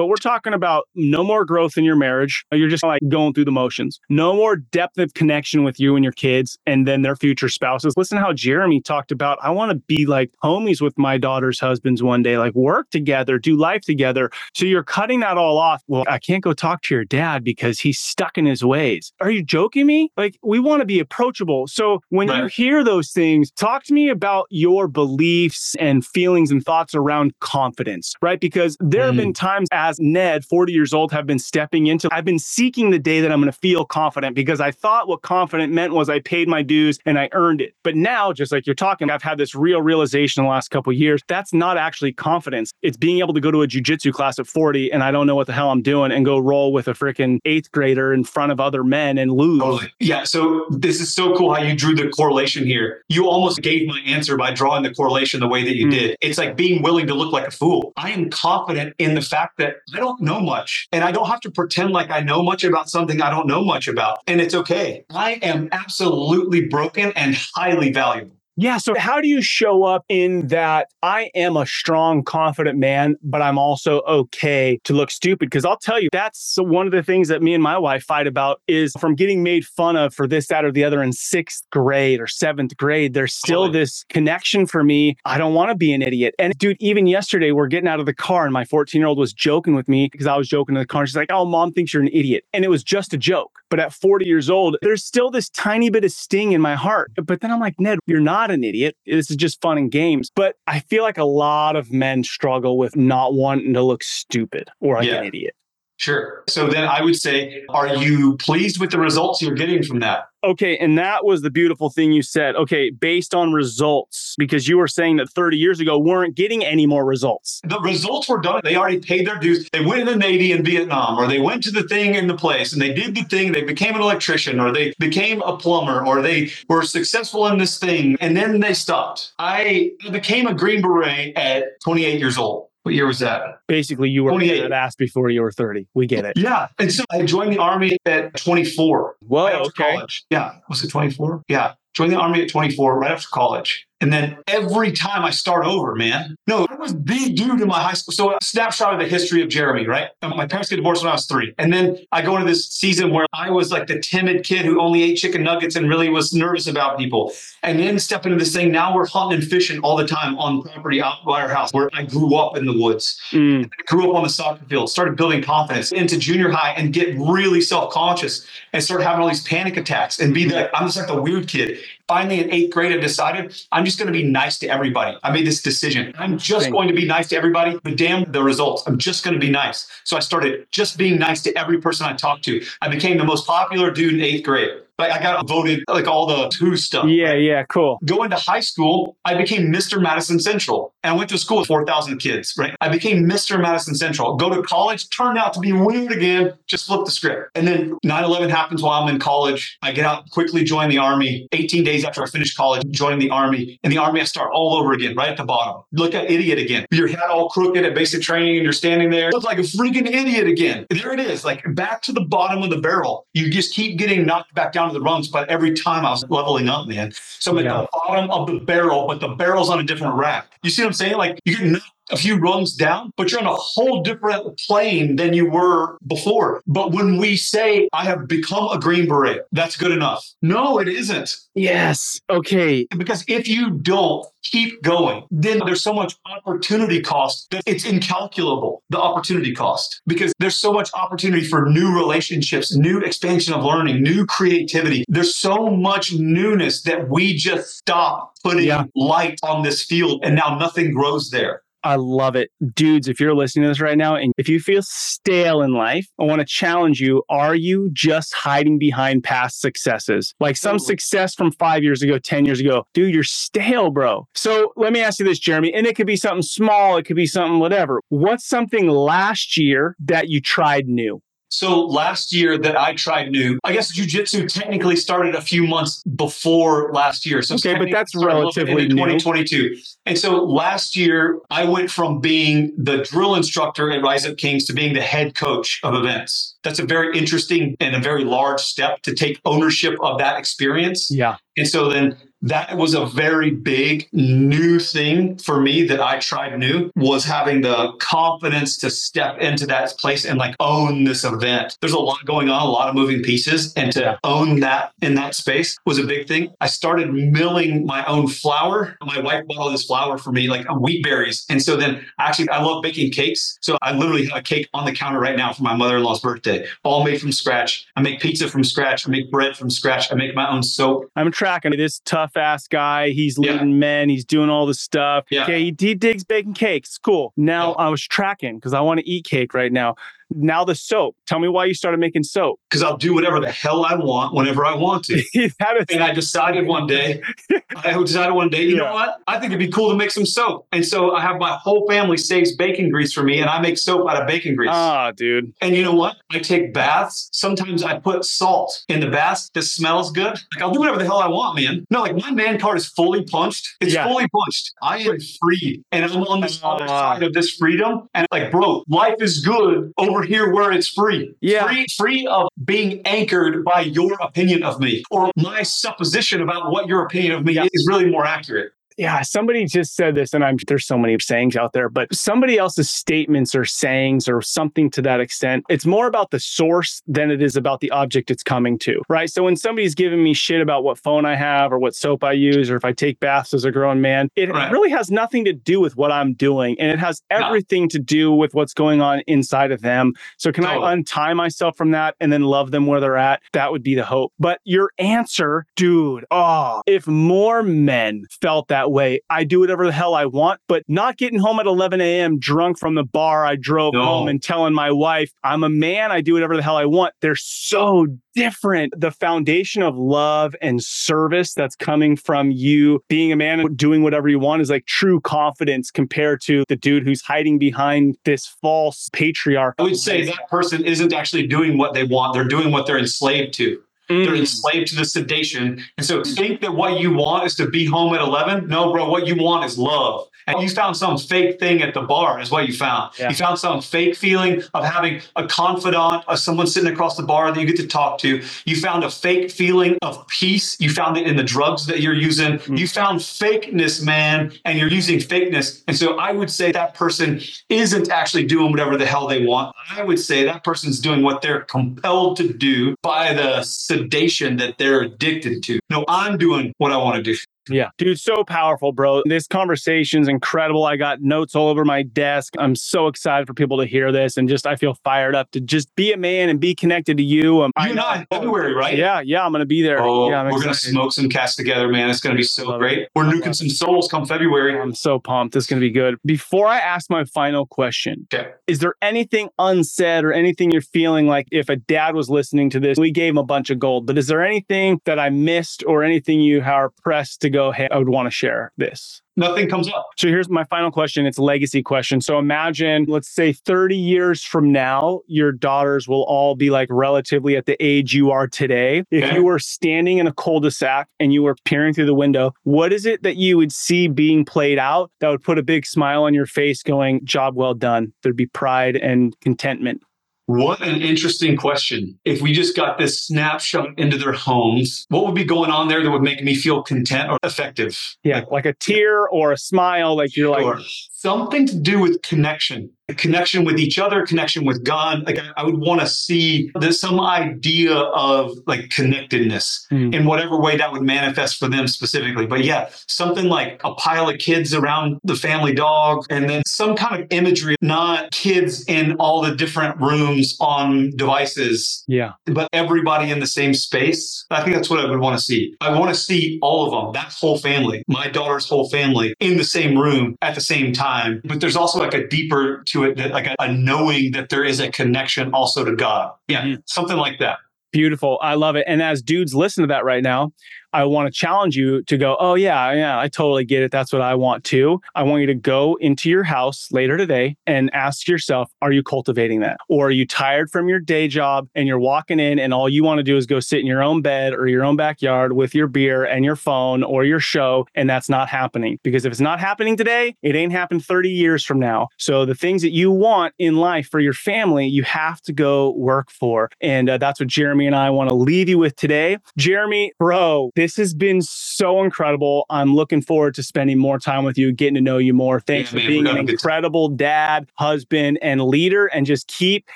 [0.00, 2.42] but we're talking about no more growth in your marriage.
[2.50, 4.00] You're just like going through the motions.
[4.08, 7.92] No more depth of connection with you and your kids and then their future spouses.
[7.98, 12.02] Listen how Jeremy talked about I want to be like homies with my daughter's husbands
[12.02, 14.30] one day, like work together, do life together.
[14.54, 15.82] So you're cutting that all off.
[15.86, 19.12] Well, I can't go talk to your dad because he's stuck in his ways.
[19.20, 20.10] Are you joking me?
[20.16, 21.66] Like we want to be approachable.
[21.66, 26.64] So when you hear those things, talk to me about your beliefs and feelings and
[26.64, 28.40] thoughts around confidence, right?
[28.40, 29.16] Because there have Mm.
[29.18, 32.98] been times as Ned, 40 years old, have been stepping into, I've been seeking the
[32.98, 36.20] day that I'm going to feel confident because I thought what confident meant was I
[36.20, 37.74] paid my dues and I earned it.
[37.82, 40.92] But now, just like you're talking, I've had this real realization in the last couple
[40.92, 41.22] of years.
[41.26, 42.72] That's not actually confidence.
[42.82, 45.34] It's being able to go to a jujitsu class at 40 and I don't know
[45.34, 48.52] what the hell I'm doing and go roll with a freaking eighth grader in front
[48.52, 49.88] of other men and lose.
[49.98, 50.24] Yeah.
[50.24, 53.02] So this is so cool how you drew the correlation here.
[53.08, 55.90] You almost gave my answer by drawing the correlation the way that you Mm.
[55.90, 56.16] did.
[56.20, 57.92] It's like being willing to look like a fool.
[57.96, 61.40] I am confident in the fact that I don't know much and I don't have
[61.40, 64.18] to pretend like I know much about something I don't know much about.
[64.26, 65.04] And it's okay.
[65.10, 68.39] I am absolutely broken and highly valuable.
[68.56, 68.78] Yeah.
[68.78, 73.40] So, how do you show up in that I am a strong, confident man, but
[73.40, 75.48] I'm also okay to look stupid?
[75.48, 78.26] Because I'll tell you, that's one of the things that me and my wife fight
[78.26, 81.64] about is from getting made fun of for this, that, or the other in sixth
[81.70, 83.14] grade or seventh grade.
[83.14, 83.80] There's still totally.
[83.80, 85.16] this connection for me.
[85.24, 86.34] I don't want to be an idiot.
[86.38, 89.18] And dude, even yesterday, we're getting out of the car and my 14 year old
[89.18, 91.06] was joking with me because I was joking in the car.
[91.06, 92.44] She's like, Oh, mom thinks you're an idiot.
[92.52, 93.59] And it was just a joke.
[93.70, 97.12] But at 40 years old, there's still this tiny bit of sting in my heart.
[97.24, 98.96] But then I'm like, Ned, you're not an idiot.
[99.06, 100.30] This is just fun and games.
[100.34, 104.70] But I feel like a lot of men struggle with not wanting to look stupid
[104.80, 105.20] or like yeah.
[105.20, 105.54] an idiot.
[106.00, 106.44] Sure.
[106.48, 110.30] So then I would say, are you pleased with the results you're getting from that?
[110.42, 110.78] Okay.
[110.78, 112.56] And that was the beautiful thing you said.
[112.56, 112.88] Okay.
[112.88, 117.04] Based on results, because you were saying that 30 years ago weren't getting any more
[117.04, 117.60] results.
[117.64, 118.62] The results were done.
[118.64, 119.68] They already paid their dues.
[119.74, 122.36] They went in the Navy in Vietnam, or they went to the thing in the
[122.36, 123.52] place and they did the thing.
[123.52, 127.78] They became an electrician, or they became a plumber, or they were successful in this
[127.78, 128.16] thing.
[128.22, 129.32] And then they stopped.
[129.38, 132.69] I became a Green Beret at 28 years old.
[132.82, 133.60] What year was that?
[133.68, 135.86] Basically, you were asked before you were 30.
[135.94, 136.36] We get it.
[136.36, 136.68] Yeah.
[136.78, 139.16] And so I joined the army at 24.
[139.20, 139.46] Whoa.
[139.46, 139.92] okay.
[139.92, 140.24] College.
[140.30, 140.54] Yeah.
[140.68, 141.42] Was it 24?
[141.48, 141.74] Yeah.
[141.94, 143.86] Joined the army at 24 right after college.
[144.00, 147.80] And then every time I start over, man, no, I was the dude in my
[147.80, 148.12] high school.
[148.12, 150.08] So a snapshot of the history of Jeremy, right?
[150.22, 151.54] My parents get divorced when I was three.
[151.58, 154.80] And then I go into this season where I was like the timid kid who
[154.80, 157.32] only ate chicken nuggets and really was nervous about people.
[157.62, 158.72] And then step into this thing.
[158.72, 161.90] Now we're hunting and fishing all the time on property out by our house where
[161.92, 163.20] I grew up in the woods.
[163.32, 163.70] Mm.
[163.84, 167.60] Grew up on the soccer field, started building confidence into junior high and get really
[167.60, 171.20] self-conscious and start having all these panic attacks and be like, I'm just like the
[171.20, 171.79] weird kid.
[172.08, 175.16] Finally in eighth grade, I decided I'm just going to be nice to everybody.
[175.22, 176.12] I made this decision.
[176.18, 178.82] I'm just going to be nice to everybody, but damn the results.
[178.86, 179.88] I'm just going to be nice.
[180.04, 182.64] So I started just being nice to every person I talked to.
[182.80, 184.70] I became the most popular dude in eighth grade.
[185.00, 187.06] Like I got voted like all the two stuff.
[187.08, 187.98] Yeah, yeah, cool.
[188.04, 190.00] Going to high school, I became Mr.
[190.00, 190.94] Madison Central.
[191.02, 192.76] And I went to school with 4,000 kids, right?
[192.82, 193.60] I became Mr.
[193.60, 194.36] Madison Central.
[194.36, 197.50] Go to college, turned out to be weird again, just flip the script.
[197.54, 199.78] And then 9 11 happens while I'm in college.
[199.80, 201.48] I get out, quickly join the army.
[201.52, 203.80] 18 days after I finish college, joining the army.
[203.82, 205.82] In the army, I start all over again, right at the bottom.
[205.92, 206.86] Look at idiot again.
[206.90, 209.30] Your head all crooked at basic training and you're standing there.
[209.30, 210.86] Look like a freaking idiot again.
[210.90, 213.26] There it is, like back to the bottom of the barrel.
[213.32, 216.24] You just keep getting knocked back down to the rungs, but every time I was
[216.28, 217.12] leveling up, man.
[217.12, 220.46] So I'm at the bottom of the barrel, but the barrel's on a different rack.
[220.62, 221.16] You see what I'm saying?
[221.16, 225.16] Like you get knocked a few rungs down, but you're on a whole different plane
[225.16, 226.62] than you were before.
[226.66, 230.26] But when we say, I have become a Green Beret, that's good enough.
[230.42, 231.36] No, it isn't.
[231.54, 232.20] Yes.
[232.28, 232.86] Okay.
[232.96, 238.82] Because if you don't keep going, then there's so much opportunity cost that it's incalculable,
[238.90, 244.02] the opportunity cost, because there's so much opportunity for new relationships, new expansion of learning,
[244.02, 245.04] new creativity.
[245.08, 248.84] There's so much newness that we just stop putting yeah.
[248.94, 251.62] light on this field and now nothing grows there.
[251.82, 252.50] I love it.
[252.74, 256.06] Dudes, if you're listening to this right now and if you feel stale in life,
[256.18, 257.22] I want to challenge you.
[257.28, 260.34] Are you just hiding behind past successes?
[260.40, 262.84] Like some success from five years ago, 10 years ago?
[262.94, 264.26] Dude, you're stale, bro.
[264.34, 267.16] So let me ask you this, Jeremy, and it could be something small, it could
[267.16, 268.02] be something whatever.
[268.08, 271.22] What's something last year that you tried new?
[271.50, 276.02] So last year that I tried new, I guess jujitsu technically started a few months
[276.04, 277.42] before last year.
[277.42, 278.94] So okay, but that's relatively new.
[278.94, 279.76] 2022.
[280.06, 284.64] And so last year I went from being the drill instructor at Rise Up Kings
[284.66, 286.56] to being the head coach of events.
[286.62, 291.10] That's a very interesting and a very large step to take ownership of that experience.
[291.10, 291.36] Yeah.
[291.56, 296.58] And so then that was a very big new thing for me that I tried
[296.58, 301.76] new was having the confidence to step into that place and like own this event.
[301.80, 305.14] There's a lot going on, a lot of moving pieces, and to own that in
[305.14, 306.52] that space was a big thing.
[306.60, 308.96] I started milling my own flour.
[309.02, 311.44] My wife bought all this flour for me, like wheat berries.
[311.50, 313.58] And so then actually, I love baking cakes.
[313.60, 316.02] So I literally have a cake on the counter right now for my mother in
[316.02, 317.86] law's birthday, all made from scratch.
[317.96, 319.06] I make pizza from scratch.
[319.06, 320.10] I make bread from scratch.
[320.10, 321.10] I make my own soap.
[321.16, 323.10] I'm tracking this tough tough guy.
[323.10, 323.76] He's leading yeah.
[323.76, 324.08] men.
[324.08, 325.24] He's doing all this stuff.
[325.30, 325.44] Yeah.
[325.44, 326.98] Okay, he, he digs baking cakes.
[326.98, 327.32] Cool.
[327.36, 327.84] Now yeah.
[327.84, 329.96] I was tracking because I want to eat cake right now.
[330.30, 331.16] Now the soap.
[331.26, 332.60] Tell me why you started making soap.
[332.70, 335.14] Because I'll do whatever the hell I want whenever I want to.
[335.34, 337.22] is, and I decided one day,
[337.76, 338.84] I decided one day, you Yeah.
[338.84, 339.16] know what?
[339.26, 340.66] I think it'd be cool to make some soap.
[340.72, 343.76] And so I have my whole family saves bacon grease for me, and I make
[343.78, 344.70] soap out of bacon grease.
[344.72, 345.52] ah, dude.
[345.60, 346.16] and you know what?
[346.30, 347.28] I take baths.
[347.32, 350.34] Sometimes I put salt in the bath that smells good.
[350.54, 351.84] Like I'll do whatever the hell I want, man.
[351.90, 353.68] No, like my man card is fully punched.
[353.80, 354.06] It's Yeah.
[354.06, 354.72] fully punched.
[354.82, 357.14] I am free, and I'm on this other Ah.
[357.14, 358.08] side of this freedom.
[358.14, 361.34] And like, bro, life is good over here where it's free.
[361.40, 361.66] Yeah.
[361.66, 366.86] free, free of being anchored by your opinion of me or my supposition about what
[366.86, 368.72] your opinion of me is really more accurate.
[369.00, 372.58] Yeah, somebody just said this, and I'm there's so many sayings out there, but somebody
[372.58, 375.64] else's statements or sayings or something to that extent.
[375.70, 379.30] It's more about the source than it is about the object it's coming to, right?
[379.30, 382.32] So when somebody's giving me shit about what phone I have or what soap I
[382.32, 384.70] use or if I take baths as a grown man, it Right.
[384.70, 387.38] really has nothing to do with what I'm doing, and it has No.
[387.38, 390.12] everything to do with what's going on inside of them.
[390.36, 390.84] So can Totally.
[390.84, 393.40] I untie myself from that and then love them where they're at?
[393.54, 394.34] That would be the hope.
[394.38, 399.92] But your answer, dude, oh, if more men felt that way, I do whatever the
[399.92, 402.38] hell I want, but not getting home at 11 a.m.
[402.38, 404.02] drunk from the bar I drove No.
[404.04, 407.14] home and telling my wife, I'm a man, I do whatever the hell I want.
[407.20, 408.92] They're so different.
[408.96, 414.02] The foundation of love and service that's coming from you being a man and doing
[414.02, 418.46] whatever you want is like true confidence compared to the dude who's hiding behind this
[418.46, 419.74] false patriarch.
[419.78, 422.34] I would say that person isn't actually doing what they want.
[422.34, 423.82] They're doing what they're enslaved to.
[424.10, 424.40] They're Mm.
[424.40, 425.84] enslaved to the sedation.
[425.96, 428.66] And so think that what you want is to be home at 11.
[428.66, 430.26] No, bro, what you want is love.
[430.54, 433.12] And you found some fake thing at the bar, is what you found.
[433.18, 433.28] Yeah.
[433.28, 437.52] You found some fake feeling of having a confidant, of someone sitting across the bar
[437.52, 438.42] that you get to talk to.
[438.64, 440.80] You found a fake feeling of peace.
[440.80, 442.58] You found it in the drugs that you're using.
[442.58, 442.78] Mm.
[442.78, 445.82] You found fakeness, man, and you're using fakeness.
[445.86, 449.74] And so I would say that person isn't actually doing whatever the hell they want.
[449.90, 454.78] I would say that person's doing what they're compelled to do by the sedation that
[454.78, 455.78] they're addicted to.
[455.90, 457.36] No, I'm doing what I want to do.
[457.68, 457.90] Yeah.
[457.98, 459.22] Dude, so powerful, bro.
[459.26, 460.84] This conversation's incredible.
[460.84, 462.54] I got notes all over my desk.
[462.58, 465.60] I'm so excited for people to hear this and just I feel fired up to
[465.60, 467.62] just be a man and be connected to you.
[467.62, 468.96] Um, You and I in February, right?
[468.96, 470.00] Yeah, yeah, I'm gonna be there.
[470.00, 472.08] Oh, yeah, we're gonna smoke some cats together, man.
[472.10, 472.98] It's gonna be so great.
[472.98, 473.08] it.
[473.14, 474.78] We're nuking some souls come February.
[474.80, 475.54] I'm so pumped.
[475.56, 476.16] It's gonna be good.
[476.24, 478.50] Before I ask my final question, Okay.
[478.66, 482.80] is there anything unsaid or anything you're feeling like if a dad was listening to
[482.80, 485.84] this, we gave him a bunch of gold, but is there anything that I missed
[485.86, 489.22] or anything you are pressed to go, hey, I would want to share this?
[489.36, 490.08] Nothing comes up.
[490.18, 491.24] So here's my final question.
[491.24, 492.20] It's a legacy question.
[492.20, 497.56] So imagine, let's say 30 years from now, your daughters will all be like relatively
[497.56, 499.04] at the age you are today.
[499.10, 499.36] If Okay.
[499.36, 503.06] you were standing in a cul-de-sac and you were peering through the window, what is
[503.06, 506.34] it that you would see being played out that would put a big smile on
[506.34, 508.12] your face going, job well done?
[508.22, 510.02] There'd be pride and contentment.
[510.50, 512.18] What an interesting question.
[512.24, 516.02] If we just got this snapshot into their homes, what would be going on there
[516.02, 518.16] that would make me feel content or effective?
[518.24, 518.42] Yeah.
[518.50, 520.16] Like a tear or a smile.
[520.16, 520.80] Like you're like, Sure.
[521.20, 525.50] Something to do with connection a connection with each other connection with god like i,
[525.56, 530.12] I would want to see there's some idea of like connectedness Hmm.
[530.14, 534.28] in whatever way that would manifest for them specifically but yeah something like a pile
[534.28, 539.16] of kids around the family dog and then some kind of imagery not kids in
[539.16, 542.32] all the different rooms on devices yeah.
[542.46, 544.46] but everybody in the same space.
[544.50, 545.74] I think that's what I would want to see.
[545.80, 549.56] I want to see all of them, that whole family, my daughter's whole family in
[549.56, 551.09] the same room at the same time.
[551.44, 554.64] But there's also like a deeper to it, that like a, a knowing that there
[554.64, 556.32] is a connection also to God.
[556.48, 556.82] Yeah, Mhm.
[556.86, 557.58] something like that.
[557.92, 558.38] Beautiful.
[558.40, 558.84] I love it.
[558.86, 560.52] And as dudes listen to that right now,
[560.92, 563.90] I want to challenge you to go, oh, yeah, yeah, I totally get it.
[563.90, 565.00] That's what I want too.
[565.14, 569.02] I want you to go into your house later today and ask yourself, are you
[569.02, 569.78] cultivating that?
[569.88, 573.04] Or are you tired from your day job and you're walking in and all you
[573.04, 575.74] want to do is go sit in your own bed or your own backyard with
[575.74, 577.86] your beer and your phone or your show?
[577.94, 578.98] And that's not happening.
[579.02, 582.08] Because if it's not happening today, it ain't happened 30 years from now.
[582.18, 585.90] So the things that you want in life for your family, you have to go
[585.92, 586.70] work for.
[586.80, 589.38] And uh, that's what Jeremy and I want to leave you with today.
[589.56, 592.64] Jeremy, bro, this has been so incredible.
[592.70, 595.60] I'm looking forward to spending more time with you, getting to know you more.
[595.60, 599.86] Thanks Yeah, for man, being an incredible dad, husband, and leader, and just keep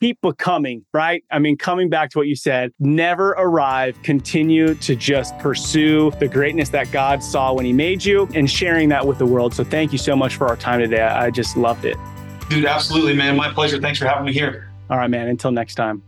[0.00, 1.22] keep becoming, right?
[1.30, 6.28] I mean, coming back to what you said, never arrive, continue to just pursue the
[6.28, 9.52] greatness that God saw when He made you and sharing that with the world.
[9.52, 11.02] So, thank you so much for our time today.
[11.02, 11.98] I just loved it.
[12.48, 13.36] Dude, absolutely, man.
[13.36, 13.78] My pleasure.
[13.78, 14.72] Thanks for having me here.
[14.88, 15.28] All right, man.
[15.28, 16.02] Until next time.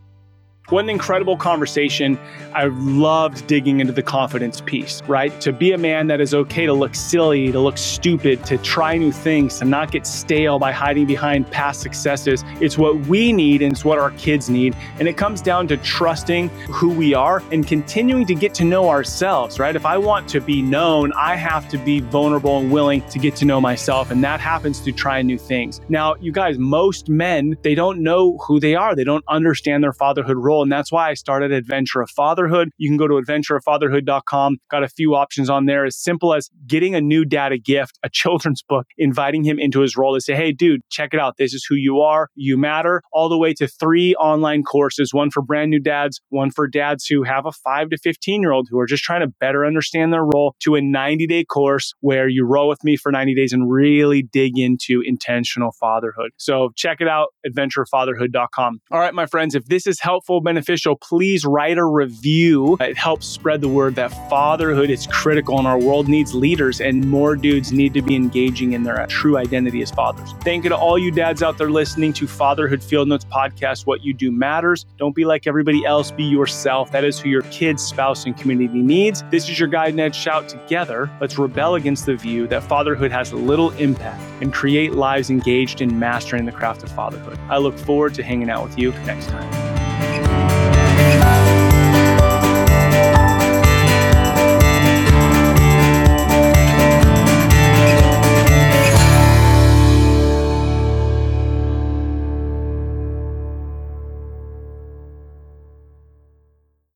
[0.70, 2.18] What an incredible conversation.
[2.52, 5.38] I loved digging into the confidence piece, right?
[5.40, 8.98] To be a man that is okay to look silly, to look stupid, to try
[8.98, 12.44] new things, to not get stale by hiding behind past successes.
[12.60, 14.76] It's what we need and it's what our kids need.
[14.98, 18.90] And it comes down to trusting who we are and continuing to get to know
[18.90, 19.74] ourselves, right?
[19.74, 23.34] If I want to be known, I have to be vulnerable and willing to get
[23.36, 24.10] to know myself.
[24.10, 25.80] And that happens through trying new things.
[25.88, 28.94] Now, you guys, most men, they don't know who they are.
[28.94, 30.57] They don't understand their fatherhood role.
[30.62, 32.70] And that's why I started Adventure of Fatherhood.
[32.76, 34.56] You can go to adventureoffatherhood.com.
[34.70, 37.98] Got a few options on there as simple as getting a new dad a gift,
[38.02, 41.36] a children's book, inviting him into his role to say, hey, dude, check it out.
[41.38, 42.28] This is who you are.
[42.34, 43.02] You matter.
[43.12, 47.06] All the way to three online courses one for brand new dads, one for dads
[47.06, 50.12] who have a five to 15 year old who are just trying to better understand
[50.12, 53.52] their role, to a 90 day course where you row with me for 90 days
[53.52, 56.30] and really dig into intentional fatherhood.
[56.36, 58.80] So check it out, adventurefatherhood.com.
[58.90, 62.78] All right, my friends, if this is helpful, beneficial, please write a review.
[62.80, 67.06] It helps spread the word that fatherhood is critical and our world needs leaders and
[67.06, 70.32] more dudes need to be engaging in their true identity as fathers.
[70.40, 73.84] Thank you to all you dads out there listening to Fatherhood Field Notes podcast.
[73.84, 74.86] What you do matters.
[74.96, 76.90] Don't be like everybody else, be yourself.
[76.92, 79.22] That is who your kids, spouse, and community needs.
[79.30, 80.48] This is your guide, Ned Shout.
[80.48, 85.82] Together, let's rebel against the view that fatherhood has little impact and create lives engaged
[85.82, 87.38] in mastering the craft of fatherhood.
[87.50, 89.67] I look forward to hanging out with you next time.